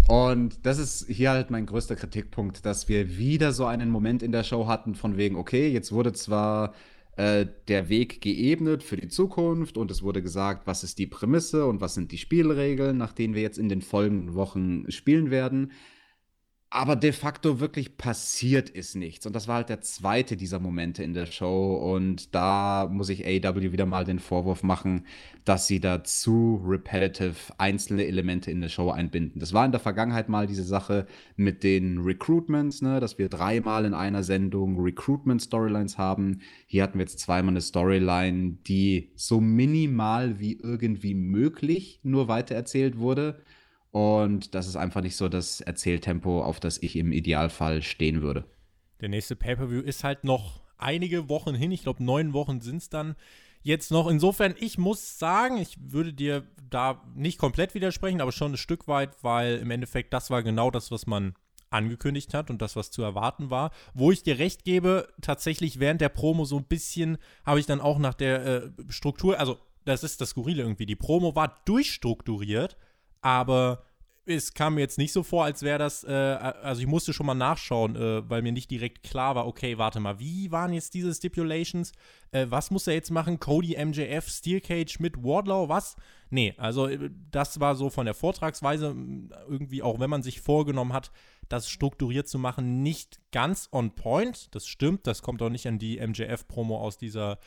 [0.08, 4.32] Und das ist hier halt mein größter Kritikpunkt, dass wir wieder so einen Moment in
[4.32, 6.74] der Show hatten von wegen, okay, jetzt wurde zwar
[7.16, 11.68] äh, der Weg geebnet für die Zukunft und es wurde gesagt, was ist die Prämisse
[11.68, 15.74] und was sind die Spielregeln, nach denen wir jetzt in den folgenden Wochen spielen werden.
[16.70, 19.26] Aber de facto wirklich passiert ist nichts.
[19.26, 21.76] Und das war halt der zweite dieser Momente in der Show.
[21.76, 25.06] Und da muss ich AW wieder mal den Vorwurf machen,
[25.46, 29.40] dass sie da zu repetitive einzelne Elemente in der Show einbinden.
[29.40, 31.08] Das war in der Vergangenheit mal diese Sache
[31.38, 36.42] mit den Recruitments, ne, dass wir dreimal in einer Sendung Recruitment-Storylines haben.
[36.66, 42.98] Hier hatten wir jetzt zweimal eine Storyline, die so minimal wie irgendwie möglich nur weitererzählt
[42.98, 43.40] wurde.
[43.98, 48.46] Und das ist einfach nicht so das Erzähltempo, auf das ich im Idealfall stehen würde.
[49.02, 51.72] Der nächste Pay-Per-View ist halt noch einige Wochen hin.
[51.72, 53.16] Ich glaube, neun Wochen sind es dann
[53.64, 54.08] jetzt noch.
[54.08, 58.88] Insofern, ich muss sagen, ich würde dir da nicht komplett widersprechen, aber schon ein Stück
[58.88, 61.34] weit, weil im Endeffekt das war genau das, was man
[61.72, 63.72] angekündigt hat und das, was zu erwarten war.
[63.96, 67.18] Wo ich dir recht gebe, tatsächlich während der Promo so ein bisschen
[67.48, 70.96] habe ich dann auch nach der äh, Struktur, also das ist das Skurrile irgendwie, die
[70.96, 72.78] Promo war durchstrukturiert,
[73.22, 73.87] aber
[74.28, 77.26] es kam mir jetzt nicht so vor, als wäre das, äh, also ich musste schon
[77.26, 80.94] mal nachschauen, äh, weil mir nicht direkt klar war, okay, warte mal, wie waren jetzt
[80.94, 81.94] diese Stipulations?
[82.32, 83.40] Äh, was muss er jetzt machen?
[83.40, 85.96] Cody, MJF, Steel Cage mit Wardlow, was?
[86.30, 88.96] Nee, also äh, das war so von der Vortragsweise
[89.48, 91.12] irgendwie, auch wenn man sich vorgenommen hat,
[91.48, 94.54] das strukturiert zu machen, nicht ganz on point.
[94.54, 97.40] Das stimmt, das kommt auch nicht an die MJF-Promo aus dieser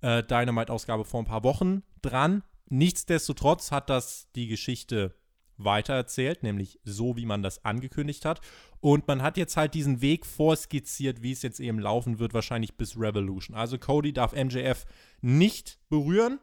[0.00, 2.44] äh, Dynamite-Ausgabe vor ein paar Wochen dran.
[2.68, 5.14] Nichtsdestotrotz hat das die Geschichte
[5.58, 8.40] weitererzählt, nämlich so, wie man das angekündigt hat.
[8.80, 12.76] Und man hat jetzt halt diesen Weg vorskizziert, wie es jetzt eben laufen wird, wahrscheinlich
[12.76, 13.56] bis Revolution.
[13.56, 14.86] Also Cody darf MJF
[15.20, 16.38] nicht berühren.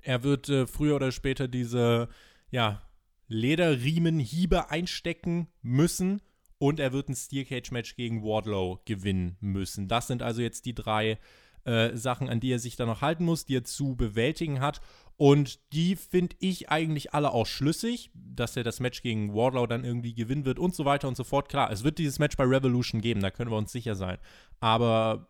[0.00, 2.08] Er wird äh, früher oder später diese,
[2.50, 2.82] ja,
[3.32, 6.20] Lederriemenhiebe einstecken müssen
[6.58, 9.88] und er wird ein Steel Cage Match gegen Wardlow gewinnen müssen.
[9.88, 11.18] Das sind also jetzt die drei
[11.64, 14.80] äh, Sachen, an die er sich da noch halten muss, die er zu bewältigen hat.
[15.16, 19.84] Und die finde ich eigentlich alle auch schlüssig, dass er das Match gegen Wardlow dann
[19.84, 21.48] irgendwie gewinnen wird und so weiter und so fort.
[21.48, 24.18] Klar, es wird dieses Match bei Revolution geben, da können wir uns sicher sein.
[24.58, 25.28] Aber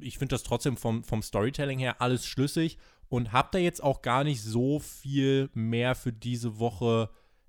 [0.00, 4.02] ich finde das trotzdem vom, vom Storytelling her alles schlüssig und habe da jetzt auch
[4.02, 7.08] gar nicht so viel mehr für diese Woche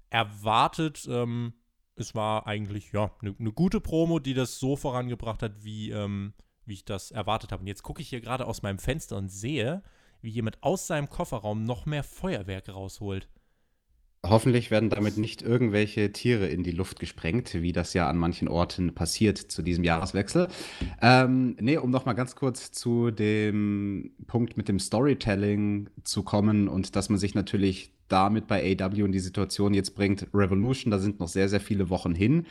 [0.10, 1.08] erwartet.
[1.10, 1.54] Ähm,
[1.96, 6.34] es war eigentlich ja eine ne gute Promo, die das so vorangebracht hat, wie, ähm,
[6.66, 7.62] wie ich das erwartet habe.
[7.62, 9.84] Und jetzt gucke ich hier gerade aus meinem Fenster und sehe,
[10.22, 13.28] wie jemand aus seinem Kofferraum noch mehr Feuerwerk rausholt.
[14.26, 18.48] Hoffentlich werden damit nicht irgendwelche Tiere in die Luft gesprengt, wie das ja an manchen
[18.48, 20.48] Orten passiert zu diesem Jahreswechsel.
[21.02, 26.70] Ähm, nee, um noch mal ganz kurz zu dem Punkt mit dem Storytelling zu kommen
[26.70, 31.00] und dass man sich natürlich damit bei AW in die Situation jetzt bringt, Revolution, da
[31.00, 32.46] sind noch sehr, sehr viele Wochen hin.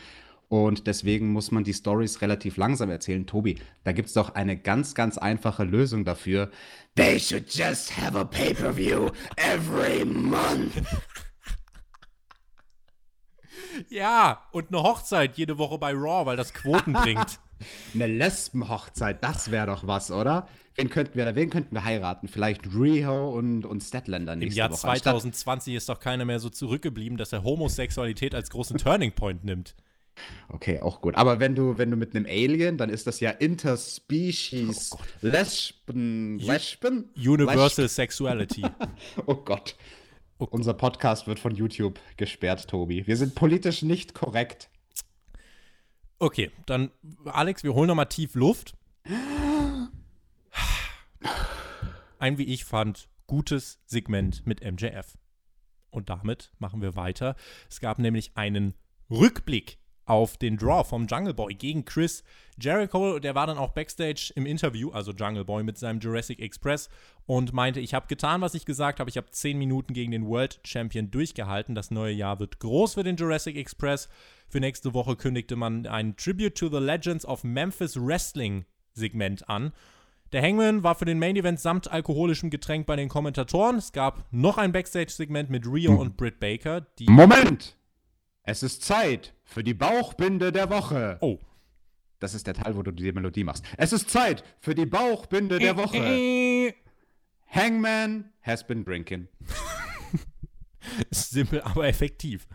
[0.52, 3.26] Und deswegen muss man die Stories relativ langsam erzählen.
[3.26, 6.50] Tobi, da gibt es doch eine ganz, ganz einfache Lösung dafür.
[6.94, 10.74] They should just have a pay-per-view every month.
[13.88, 17.38] Ja, und eine Hochzeit jede Woche bei Raw, weil das Quoten bringt.
[17.94, 20.46] eine Lesbenhochzeit, das wäre doch was, oder?
[20.74, 22.28] Wen könnten wir, wen könnten wir heiraten?
[22.28, 24.80] Vielleicht Riho und, und Statlander nächste Im Jahr Woche.
[24.80, 29.74] 2020 ist doch keiner mehr so zurückgeblieben, dass er Homosexualität als großen Turning Point nimmt.
[30.48, 31.14] Okay, auch gut.
[31.16, 36.38] Aber wenn du, wenn du mit einem Alien, dann ist das ja Interspecies oh Lesben.
[36.38, 37.10] Lesben?
[37.16, 37.88] Universal Lesben.
[37.88, 38.62] Sexuality.
[39.26, 39.76] oh Gott.
[40.38, 43.06] Oh Unser Podcast wird von YouTube gesperrt, Tobi.
[43.06, 44.68] Wir sind politisch nicht korrekt.
[46.18, 46.90] Okay, dann,
[47.24, 48.76] Alex, wir holen nochmal tief Luft.
[52.18, 55.18] Ein, wie ich fand, gutes Segment mit MJF.
[55.90, 57.36] Und damit machen wir weiter.
[57.68, 58.74] Es gab nämlich einen
[59.10, 62.24] Rückblick auf den Draw vom Jungle Boy gegen Chris
[62.60, 63.18] Jericho.
[63.18, 66.88] Der war dann auch backstage im Interview, also Jungle Boy mit seinem Jurassic Express
[67.26, 69.10] und meinte, ich habe getan, was ich gesagt habe.
[69.10, 71.74] Ich habe zehn Minuten gegen den World Champion durchgehalten.
[71.74, 74.08] Das neue Jahr wird groß für den Jurassic Express.
[74.48, 79.72] Für nächste Woche kündigte man ein Tribute to the Legends of Memphis Wrestling Segment an.
[80.32, 83.76] Der Hangman war für den Main Event samt alkoholischem Getränk bei den Kommentatoren.
[83.76, 85.98] Es gab noch ein Backstage-Segment mit Rio hm.
[85.98, 86.86] und Britt Baker.
[87.06, 87.76] Moment!
[88.44, 91.18] Es ist Zeit für die Bauchbinde der Woche.
[91.20, 91.38] Oh.
[92.18, 93.64] Das ist der Teil, wo du die Melodie machst.
[93.76, 96.74] Es ist Zeit für die Bauchbinde der Woche.
[97.48, 99.28] Hangman has been drinking.
[101.10, 102.48] Simpel, aber effektiv.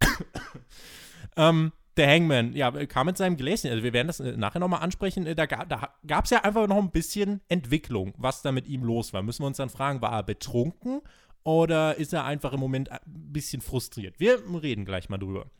[1.36, 3.70] ähm, der Hangman, ja, kam mit seinem Gläschen.
[3.70, 5.24] Also wir werden das nachher nochmal ansprechen.
[5.36, 9.12] Da, da gab es ja einfach noch ein bisschen Entwicklung, was da mit ihm los
[9.12, 9.22] war.
[9.22, 11.02] Müssen wir uns dann fragen, war er betrunken
[11.44, 14.18] oder ist er einfach im Moment ein bisschen frustriert?
[14.18, 15.50] Wir reden gleich mal drüber.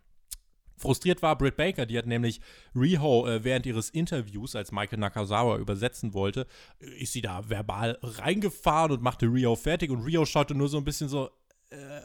[0.78, 2.40] Frustriert war Britt Baker, die hat nämlich
[2.74, 6.46] Riho äh, während ihres Interviews, als Michael Nakazawa übersetzen wollte,
[6.80, 10.78] äh, ist sie da verbal reingefahren und machte Riho fertig und Riho schaute nur so
[10.78, 11.30] ein bisschen so,
[11.70, 12.02] äh,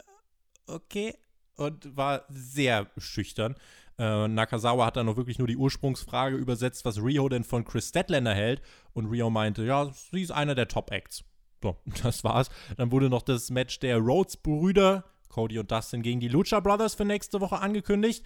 [0.66, 1.14] okay,
[1.56, 3.54] und war sehr schüchtern.
[3.96, 7.90] Äh, Nakazawa hat dann noch wirklich nur die Ursprungsfrage übersetzt, was Riho denn von Chris
[7.90, 8.60] Statlander hält
[8.92, 11.24] und Riho meinte, ja, sie ist einer der Top-Acts.
[11.64, 12.50] So, das war's.
[12.76, 17.06] Dann wurde noch das Match der Rhodes-Brüder, Cody und Dustin, gegen die Lucha Brothers für
[17.06, 18.22] nächste Woche angekündigt.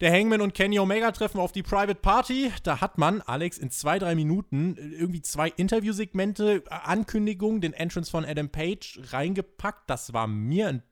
[0.00, 2.52] Der Hangman und Kenny Omega treffen auf die Private Party.
[2.62, 8.24] Da hat man, Alex, in zwei, drei Minuten irgendwie zwei Interviewsegmente, Ankündigungen, den Entrance von
[8.24, 9.88] Adam Page reingepackt.
[9.88, 10.82] Das war mir ein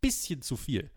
[0.00, 0.90] bisschen zu viel.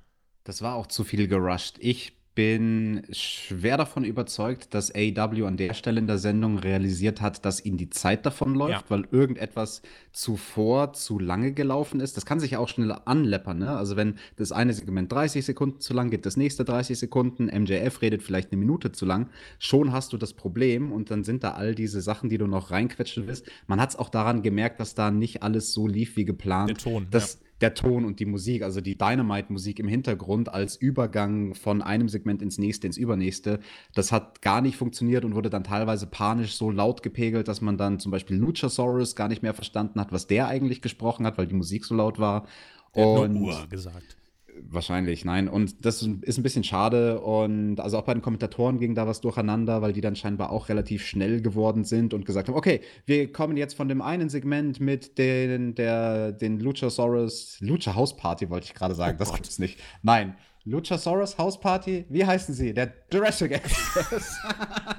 [0.45, 1.77] Das war auch zu viel gerusht.
[1.79, 7.45] Ich bin schwer davon überzeugt, dass AEW an der Stelle in der Sendung realisiert hat,
[7.45, 8.89] dass ihnen die Zeit davon läuft, ja.
[8.89, 12.17] weil irgendetwas zuvor zu lange gelaufen ist.
[12.17, 13.59] Das kann sich auch schnell anleppern.
[13.59, 13.69] Ne?
[13.69, 18.01] Also wenn das eine Segment 30 Sekunden zu lang geht, das nächste 30 Sekunden, MJF
[18.01, 19.29] redet vielleicht eine Minute zu lang,
[19.59, 22.71] schon hast du das Problem und dann sind da all diese Sachen, die du noch
[22.71, 23.47] reinquetschen willst.
[23.67, 26.69] Man hat es auch daran gemerkt, dass da nicht alles so lief wie geplant.
[26.69, 30.75] Der Ton, das, ja der Ton und die Musik, also die Dynamite-Musik im Hintergrund als
[30.75, 33.61] Übergang von einem Segment ins nächste, ins übernächste,
[33.95, 37.77] das hat gar nicht funktioniert und wurde dann teilweise panisch so laut gepegelt, dass man
[37.77, 41.47] dann zum Beispiel Luchasaurus gar nicht mehr verstanden hat, was der eigentlich gesprochen hat, weil
[41.47, 42.47] die Musik so laut war.
[42.95, 44.17] Der und hat nur Uhr gesagt.
[44.61, 45.47] Wahrscheinlich, nein.
[45.47, 47.21] Und das ist ein bisschen schade.
[47.21, 50.69] Und also auch bei den Kommentatoren ging da was durcheinander, weil die dann scheinbar auch
[50.69, 54.79] relativ schnell geworden sind und gesagt haben: Okay, wir kommen jetzt von dem einen Segment
[54.79, 59.17] mit den, der, den Luchasaurus, Lucha House Party, wollte ich gerade sagen.
[59.17, 59.79] Oh das gibt es nicht.
[60.01, 60.35] Nein,
[60.65, 62.73] Luchasaurus House Party, wie heißen sie?
[62.73, 64.37] Der Jurassic Express.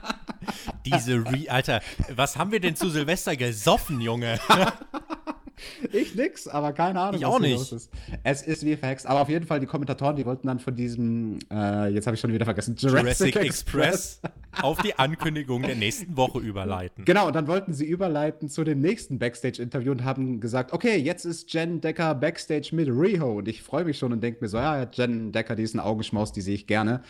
[0.85, 1.81] Diese Re Alter,
[2.15, 4.39] was haben wir denn zu Silvester gesoffen, Junge?
[5.93, 7.73] ich nix, aber keine Ahnung, ich was auch nicht.
[7.73, 7.91] ist.
[8.23, 9.07] Es ist wie verhext.
[9.07, 12.21] Aber auf jeden Fall, die Kommentatoren, die wollten dann von diesem, äh, jetzt habe ich
[12.21, 14.21] schon wieder vergessen, Jurassic, Jurassic Express,
[14.63, 17.05] auf die Ankündigung der nächsten Woche überleiten.
[17.05, 21.25] Genau, und dann wollten sie überleiten zu dem nächsten Backstage-Interview und haben gesagt, okay, jetzt
[21.25, 23.39] ist Jen Decker Backstage mit Riho.
[23.39, 25.81] Und ich freue mich schon und denke mir so, ja, Jen Decker, die ist ein
[25.81, 27.03] Augenschmaus, die sehe ich gerne.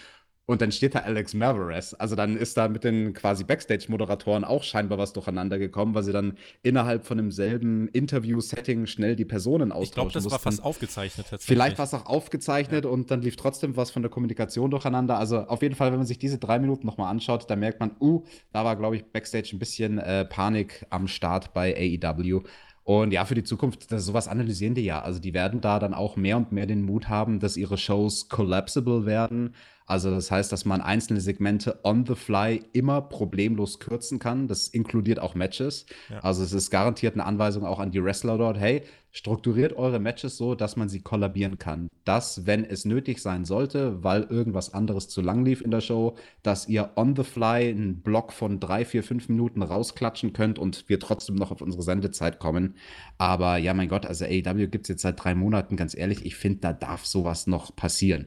[0.46, 1.94] Und dann steht da Alex Maverez.
[1.98, 6.12] Also dann ist da mit den quasi Backstage-Moderatoren auch scheinbar was durcheinander gekommen, weil sie
[6.12, 10.32] dann innerhalb von demselben Interview-Setting schnell die Personen austauschen Ich glaube, das mussten.
[10.32, 11.46] war fast aufgezeichnet tatsächlich.
[11.46, 12.90] Vielleicht war es auch aufgezeichnet ja.
[12.90, 15.18] und dann lief trotzdem was von der Kommunikation durcheinander.
[15.18, 17.92] Also auf jeden Fall, wenn man sich diese drei Minuten nochmal anschaut, da merkt man,
[18.00, 18.22] uh,
[18.52, 22.42] da war, glaube ich, Backstage ein bisschen äh, Panik am Start bei AEW.
[22.84, 25.00] Und ja, für die Zukunft, das, sowas analysieren die ja.
[25.00, 28.28] Also die werden da dann auch mehr und mehr den Mut haben, dass ihre Shows
[28.28, 29.54] collapsible werden.
[29.86, 34.48] Also das heißt, dass man einzelne Segmente on the fly immer problemlos kürzen kann.
[34.48, 35.84] Das inkludiert auch Matches.
[36.08, 36.20] Ja.
[36.20, 38.82] Also es ist garantiert eine Anweisung auch an die Wrestler dort, hey,
[39.12, 41.88] strukturiert eure Matches so, dass man sie kollabieren kann.
[42.04, 46.16] Dass, wenn es nötig sein sollte, weil irgendwas anderes zu lang lief in der Show,
[46.42, 50.88] dass ihr on the fly einen Block von drei, vier, fünf Minuten rausklatschen könnt und
[50.88, 52.74] wir trotzdem noch auf unsere Sendezeit kommen.
[53.16, 56.34] Aber ja, mein Gott, also AEW gibt es jetzt seit drei Monaten, ganz ehrlich, ich
[56.34, 58.26] finde, da darf sowas noch passieren.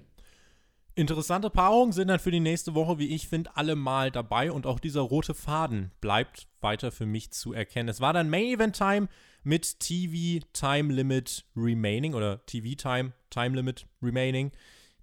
[0.97, 4.65] Interessante Paarungen sind dann für die nächste Woche, wie ich finde, alle mal dabei und
[4.65, 7.87] auch dieser rote Faden bleibt weiter für mich zu erkennen.
[7.87, 9.07] Es war dann Main Event Time
[9.43, 14.51] mit TV Time Limit Remaining oder TV Time Time Limit Remaining.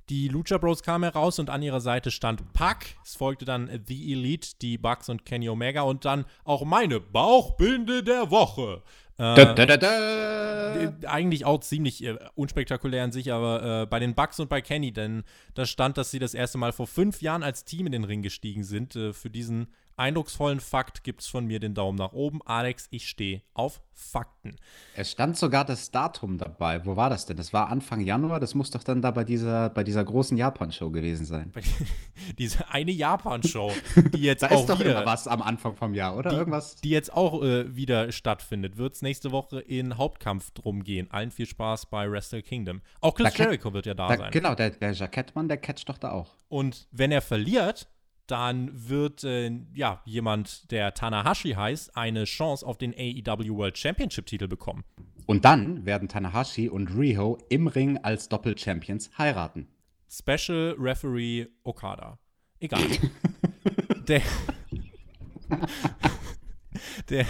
[0.09, 2.97] Die Lucha Bros kamen heraus und an ihrer Seite stand Pack.
[3.05, 8.03] Es folgte dann The Elite, die Bucks und Kenny Omega und dann auch meine Bauchbinde
[8.03, 8.83] der Woche.
[9.17, 14.15] Äh, da, da, da, eigentlich auch ziemlich äh, unspektakulär an sich, aber äh, bei den
[14.15, 15.23] Bucks und bei Kenny, denn
[15.55, 18.23] da stand, dass sie das erste Mal vor fünf Jahren als Team in den Ring
[18.23, 18.97] gestiegen sind.
[18.97, 22.41] Äh, für diesen eindrucksvollen Fakt gibt es von mir den Daumen nach oben.
[22.45, 24.57] Alex, ich stehe auf Fakten.
[24.97, 26.85] Es stand sogar das Datum dabei.
[26.85, 27.37] Wo war das denn?
[27.37, 28.41] Das war Anfang Januar.
[28.41, 31.53] Das muss doch dann da bei dieser, bei dieser großen Japan-Show gewesen sein.
[32.39, 33.73] Diese eine Japan-Show,
[34.13, 36.31] die jetzt da auch ist doch wieder, immer was am Anfang vom Jahr, oder?
[36.31, 36.77] Die, Irgendwas?
[36.77, 38.77] Die jetzt auch äh, wieder stattfindet.
[38.77, 41.11] Wird es nächste Woche in Hauptkampf drum gehen.
[41.11, 42.83] Allen viel Spaß bei Wrestle Kingdom.
[43.01, 44.31] Auch Chris da Jericho wird ja da, da sein.
[44.33, 46.31] Genau, der, der Jackettmann, der catcht doch da auch.
[46.49, 47.89] Und wenn er verliert,
[48.27, 54.27] dann wird äh, ja jemand, der Tanahashi heißt, eine Chance auf den AEW World Championship
[54.27, 54.85] Titel bekommen.
[55.27, 59.69] Und dann werden Tanahashi und Riho im Ring als Doppel-Champions heiraten.
[60.09, 62.19] Special Referee Okada.
[62.61, 62.83] Egal.
[64.09, 64.23] der,
[67.09, 67.27] der,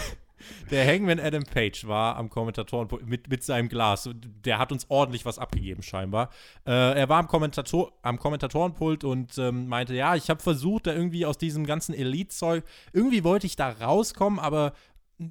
[0.70, 4.08] der Hangman Adam Page war am Kommentatoren mit, mit seinem Glas.
[4.44, 6.30] Der hat uns ordentlich was abgegeben, scheinbar.
[6.66, 10.92] Äh, er war am, Kommentator, am Kommentatorenpult und ähm, meinte: Ja, ich habe versucht, da
[10.92, 14.72] irgendwie aus diesem ganzen Elite-Zeug, irgendwie wollte ich da rauskommen, aber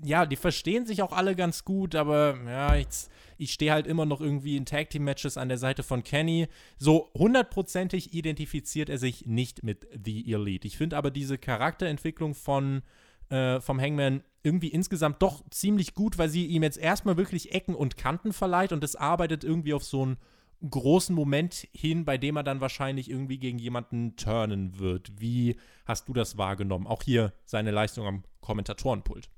[0.04, 4.06] ja, die verstehen sich auch alle ganz gut, aber ja, jetzt, ich stehe halt immer
[4.06, 6.48] noch irgendwie in Tag Team Matches an der Seite von Kenny.
[6.78, 10.68] So hundertprozentig identifiziert er sich nicht mit The Elite.
[10.68, 12.82] Ich finde aber diese Charakterentwicklung von
[13.34, 17.74] äh, vom Hangman irgendwie insgesamt doch ziemlich gut, weil sie ihm jetzt erstmal wirklich Ecken
[17.74, 20.18] und Kanten verleiht und es arbeitet irgendwie auf so einen
[20.70, 25.20] großen Moment hin, bei dem er dann wahrscheinlich irgendwie gegen jemanden turnen wird.
[25.20, 26.86] Wie hast du das wahrgenommen?
[26.86, 29.30] Auch hier seine Leistung am Kommentatorenpult.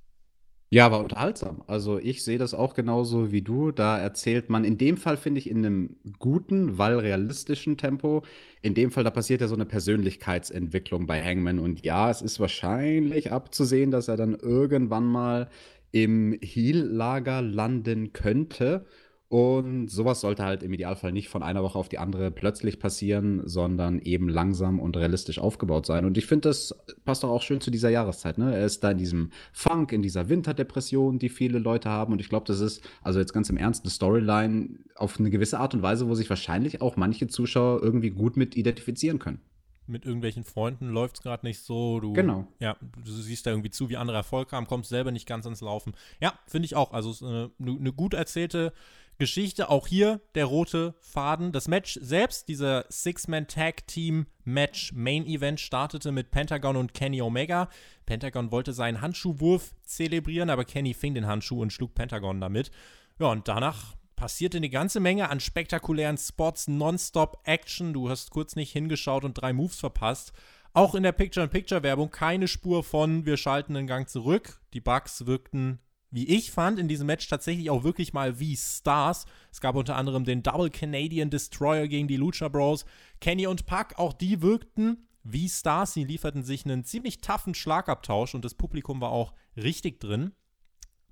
[0.72, 1.64] Ja, war unterhaltsam.
[1.68, 3.72] Also ich sehe das auch genauso wie du.
[3.72, 8.24] Da erzählt man in dem Fall, finde ich, in einem guten, weil realistischen Tempo.
[8.62, 11.60] In dem Fall, da passiert ja so eine Persönlichkeitsentwicklung bei Hangman.
[11.60, 15.50] Und ja, es ist wahrscheinlich abzusehen, dass er dann irgendwann mal
[15.92, 18.86] im Heel-Lager landen könnte.
[19.28, 23.42] Und sowas sollte halt im Idealfall nicht von einer Woche auf die andere plötzlich passieren,
[23.46, 26.06] sondern eben langsam und realistisch aufgebaut sein.
[26.06, 28.38] Und ich finde, das passt doch auch schön zu dieser Jahreszeit.
[28.38, 28.56] Ne?
[28.56, 32.14] Er ist da in diesem Funk, in dieser Winterdepression, die viele Leute haben.
[32.14, 35.60] Und ich glaube, das ist, also jetzt ganz im Ernst, eine Storyline auf eine gewisse
[35.60, 39.42] Art und Weise, wo sich wahrscheinlich auch manche Zuschauer irgendwie gut mit identifizieren können
[39.88, 42.00] mit irgendwelchen Freunden läuft es gerade nicht so.
[42.00, 42.48] Du, genau.
[42.60, 45.62] Ja, du siehst da irgendwie zu, wie andere Erfolg haben, kommst selber nicht ganz ans
[45.62, 45.94] Laufen.
[46.20, 46.92] Ja, finde ich auch.
[46.92, 48.74] Also es ist eine, eine, gut erzählte
[49.18, 49.70] Geschichte.
[49.70, 51.52] Auch hier der rote Faden.
[51.52, 57.70] Das Match selbst, dieser Six-Man-Tag-Team-Match Main Event, startete mit Pentagon und Kenny Omega.
[58.06, 62.72] Pentagon wollte seinen Handschuhwurf zelebrieren, aber Kenny fing den Handschuh und schlug Pentagon damit.
[63.20, 67.94] Ja, und danach passierte eine ganze Menge an spektakulären Spots, Nonstop-Action.
[67.94, 70.34] Du hast kurz nicht hingeschaut und drei Moves verpasst.
[70.74, 74.60] Auch in der Picture-in-Picture-Werbung keine Spur von wir schalten den Gang zurück.
[74.74, 75.80] Die Bugs wirkten
[76.16, 79.26] wie ich fand, in diesem Match tatsächlich auch wirklich mal wie Stars.
[79.52, 82.86] Es gab unter anderem den Double Canadian Destroyer gegen die Lucha Bros.
[83.20, 85.94] Kenny und Puck, auch die wirkten wie Stars.
[85.94, 90.32] Sie lieferten sich einen ziemlich toughen Schlagabtausch und das Publikum war auch richtig drin.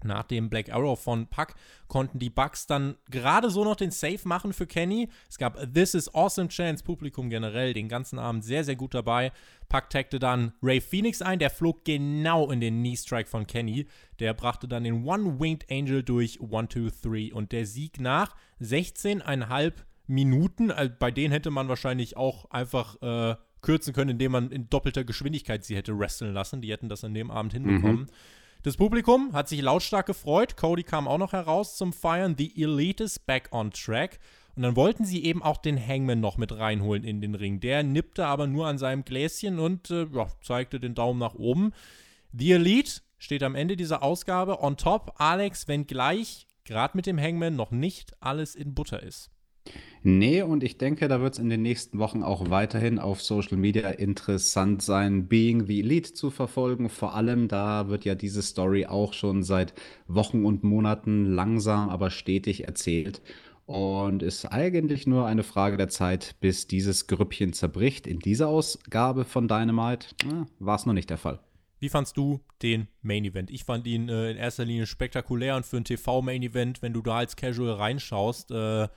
[0.04, 1.56] Nach dem Black Arrow von Puck
[1.88, 5.10] konnten die Bucks dann gerade so noch den Save machen für Kenny.
[5.30, 9.32] Es gab This is Awesome Chance, Publikum generell den ganzen Abend sehr, sehr gut dabei.
[9.70, 13.88] Puck tagte dann Ray Phoenix ein, der flog genau in den Knee Strike von Kenny.
[14.20, 19.74] Der brachte dann den One-Winged Angel durch 1, 2, 3 und der Sieg nach 16,5
[20.08, 20.72] Minuten.
[21.00, 25.64] Bei denen hätte man wahrscheinlich auch einfach äh, kürzen können, indem man in doppelter Geschwindigkeit
[25.64, 26.62] sie hätte wresteln lassen.
[26.62, 28.02] Die hätten das an dem Abend hinbekommen.
[28.02, 28.08] Mhm.
[28.64, 30.56] Das Publikum hat sich lautstark gefreut.
[30.56, 32.36] Cody kam auch noch heraus zum Feiern.
[32.38, 34.20] The Elite is back on track.
[34.56, 37.60] Und dann wollten sie eben auch den Hangman noch mit reinholen in den Ring.
[37.60, 41.74] Der nippte aber nur an seinem Gläschen und äh, ja, zeigte den Daumen nach oben.
[42.32, 45.16] The Elite steht am Ende dieser Ausgabe on top.
[45.18, 49.33] Alex, wenngleich gerade mit dem Hangman noch nicht alles in Butter ist.
[50.06, 53.58] Nee, und ich denke, da wird es in den nächsten Wochen auch weiterhin auf Social
[53.58, 56.90] Media interessant sein, Being the Elite zu verfolgen.
[56.90, 59.74] Vor allem, da wird ja diese Story auch schon seit
[60.08, 63.22] Wochen und Monaten langsam, aber stetig erzählt.
[63.66, 68.06] Und ist eigentlich nur eine Frage der Zeit, bis dieses Grüppchen zerbricht.
[68.06, 71.40] In dieser Ausgabe von Dynamite äh, war es noch nicht der Fall.
[71.80, 73.50] Wie fandst du den Main Event?
[73.52, 77.02] Ich fand ihn äh, in erster Linie spektakulär und für ein TV-Main Event, wenn du
[77.02, 78.90] da als Casual reinschaust, äh,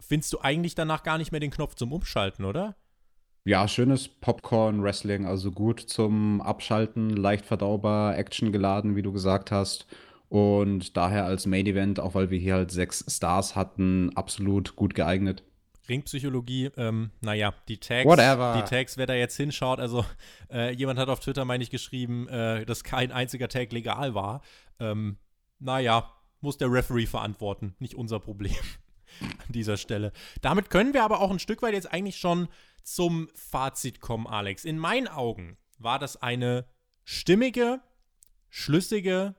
[0.00, 2.76] findest du eigentlich danach gar nicht mehr den Knopf zum Umschalten, oder?
[3.44, 9.86] Ja, schönes Popcorn-Wrestling, also gut zum Abschalten, leicht verdaubar, actiongeladen, wie du gesagt hast.
[10.28, 14.94] Und daher als Main Event, auch weil wir hier halt sechs Stars hatten, absolut gut
[14.94, 15.42] geeignet.
[15.88, 18.62] Ringpsychologie, ähm, naja, die Tags, Whatever.
[18.62, 20.04] die Tags, wer da jetzt hinschaut, also
[20.52, 24.42] äh, jemand hat auf Twitter, meine ich, geschrieben, äh, dass kein einziger Tag legal war.
[24.78, 25.16] Ähm,
[25.58, 28.54] naja, muss der Referee verantworten, nicht unser Problem
[29.20, 30.12] an dieser Stelle.
[30.40, 32.48] Damit können wir aber auch ein Stück weit jetzt eigentlich schon
[32.82, 34.64] zum Fazit kommen, Alex.
[34.64, 36.66] In meinen Augen war das eine
[37.04, 37.80] stimmige,
[38.48, 39.34] schlüssige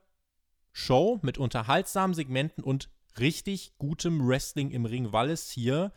[0.71, 5.91] Show mit unterhaltsamen Segmenten und richtig gutem Wrestling im Ring, weil es hier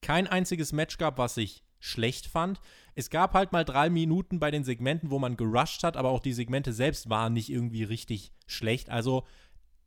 [0.00, 2.60] kein einziges Match gab, was ich schlecht fand.
[2.94, 6.20] Es gab halt mal drei Minuten bei den Segmenten, wo man gerusht hat, aber auch
[6.20, 8.90] die Segmente selbst waren nicht irgendwie richtig schlecht.
[8.90, 9.26] Also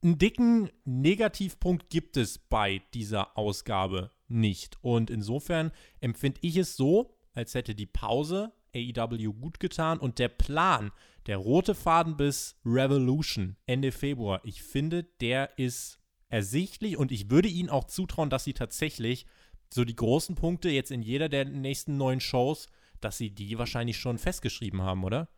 [0.04, 4.78] einen dicken Negativpunkt gibt es bei dieser Ausgabe nicht.
[4.82, 10.30] Und insofern empfinde ich es so, als hätte die Pause AEW gut getan und der
[10.30, 10.92] Plan,
[11.26, 17.48] der rote Faden bis Revolution Ende Februar, ich finde, der ist ersichtlich und ich würde
[17.48, 19.26] ihnen auch zutrauen, dass sie tatsächlich
[19.74, 22.68] so die großen Punkte jetzt in jeder der nächsten neuen Shows,
[23.02, 25.30] dass sie die wahrscheinlich schon festgeschrieben haben, oder?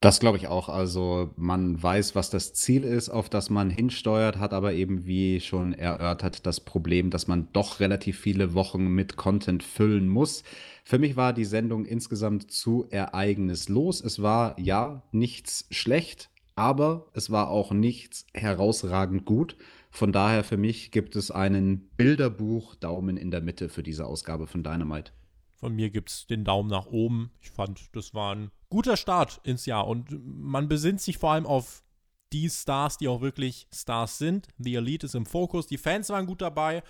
[0.00, 0.70] Das glaube ich auch.
[0.70, 5.40] Also man weiß, was das Ziel ist, auf das man hinsteuert, hat aber eben, wie
[5.40, 10.42] schon erörtert, das Problem, dass man doch relativ viele Wochen mit Content füllen muss.
[10.84, 14.00] Für mich war die Sendung insgesamt zu ereignislos.
[14.00, 19.56] Es war ja nichts schlecht, aber es war auch nichts herausragend gut.
[19.90, 24.46] Von daher für mich gibt es einen Bilderbuch Daumen in der Mitte für diese Ausgabe
[24.46, 25.12] von Dynamite.
[25.60, 27.30] Von mir gibt es den Daumen nach oben.
[27.40, 31.44] Ich fand, das war ein guter Start ins Jahr und man besinnt sich vor allem
[31.44, 31.84] auf
[32.32, 34.48] die Stars, die auch wirklich Stars sind.
[34.56, 36.82] The Elite ist im Fokus, die Fans waren gut dabei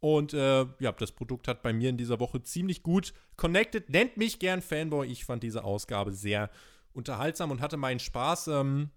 [0.00, 3.90] und äh, ja, das Produkt hat bei mir in dieser Woche ziemlich gut connected.
[3.90, 5.06] Nennt mich gern Fanboy.
[5.06, 6.50] Ich fand diese Ausgabe sehr
[6.92, 8.48] unterhaltsam und hatte meinen Spaß.
[8.48, 8.90] Ähm,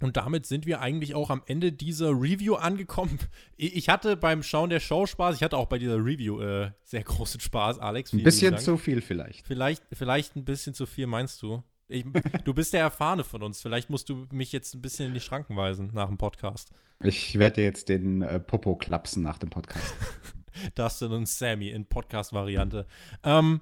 [0.00, 3.18] und damit sind wir eigentlich auch am Ende dieser Review angekommen.
[3.56, 5.36] Ich hatte beim Schauen der Show Spaß.
[5.36, 8.12] Ich hatte auch bei dieser Review äh, sehr großen Spaß, Alex.
[8.12, 9.46] Ein bisschen zu viel vielleicht.
[9.46, 11.62] Vielleicht, vielleicht ein bisschen zu viel, meinst du?
[11.88, 12.04] Ich,
[12.44, 13.62] du bist der Erfahrene von uns.
[13.62, 16.70] Vielleicht musst du mich jetzt ein bisschen in die Schranken weisen nach dem Podcast.
[17.02, 19.94] Ich werde jetzt den äh, Popo klapsen nach dem Podcast.
[20.74, 22.86] Dustin und Sammy in Podcast-Variante.
[23.22, 23.60] Ähm,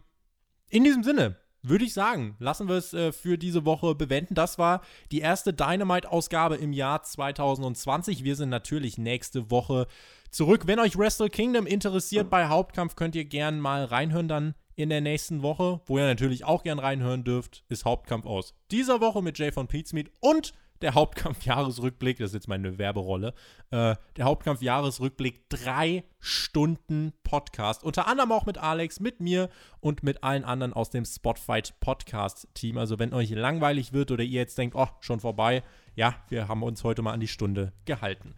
[0.68, 4.34] in diesem Sinne, würde ich sagen, lassen wir es äh, für diese Woche bewenden.
[4.34, 8.24] Das war die erste Dynamite-Ausgabe im Jahr 2020.
[8.24, 9.86] Wir sind natürlich nächste Woche
[10.30, 10.66] zurück.
[10.66, 15.00] Wenn euch Wrestle Kingdom interessiert bei Hauptkampf, könnt ihr gerne mal reinhören dann in der
[15.00, 15.80] nächsten Woche.
[15.86, 19.68] Wo ihr natürlich auch gern reinhören dürft, ist Hauptkampf aus dieser Woche mit Jay von
[19.68, 20.52] Pizmeet und
[20.82, 23.34] der Hauptkampf-Jahresrückblick, das ist jetzt meine Werberolle,
[23.70, 27.84] äh, der Hauptkampf-Jahresrückblick, drei Stunden Podcast.
[27.84, 29.48] Unter anderem auch mit Alex, mit mir
[29.80, 32.76] und mit allen anderen aus dem Spotfight Podcast-Team.
[32.78, 35.62] Also wenn euch langweilig wird oder ihr jetzt denkt, oh, schon vorbei,
[35.94, 38.34] ja, wir haben uns heute mal an die Stunde gehalten.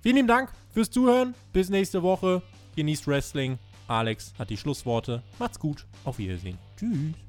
[0.00, 1.34] Vielen lieben Dank fürs Zuhören.
[1.52, 2.42] Bis nächste Woche.
[2.76, 3.58] Genießt Wrestling.
[3.88, 5.22] Alex hat die Schlussworte.
[5.38, 5.86] Macht's gut.
[6.04, 6.58] Auf Wiedersehen.
[6.76, 7.27] Tschüss.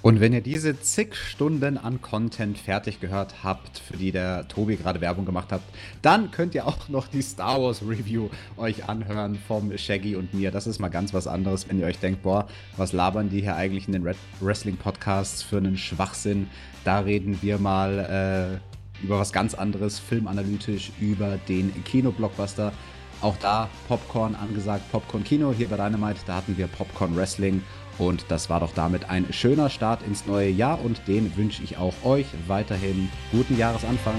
[0.00, 4.76] Und wenn ihr diese zig Stunden an Content fertig gehört habt, für die der Tobi
[4.76, 5.60] gerade Werbung gemacht hat,
[6.02, 10.52] dann könnt ihr auch noch die Star Wars Review euch anhören vom Shaggy und mir.
[10.52, 12.46] Das ist mal ganz was anderes, wenn ihr euch denkt, boah,
[12.76, 14.06] was labern die hier eigentlich in den
[14.40, 16.48] Wrestling Podcasts für einen Schwachsinn?
[16.84, 18.60] Da reden wir mal
[19.02, 22.72] über was ganz anderes, filmanalytisch, über den Kino-Blockbuster.
[23.20, 27.64] Auch da Popcorn angesagt, Popcorn Kino hier bei Dynamite, da hatten wir Popcorn Wrestling
[27.98, 31.76] und das war doch damit ein schöner Start ins neue Jahr und den wünsche ich
[31.76, 34.16] auch euch weiterhin guten Jahresanfang.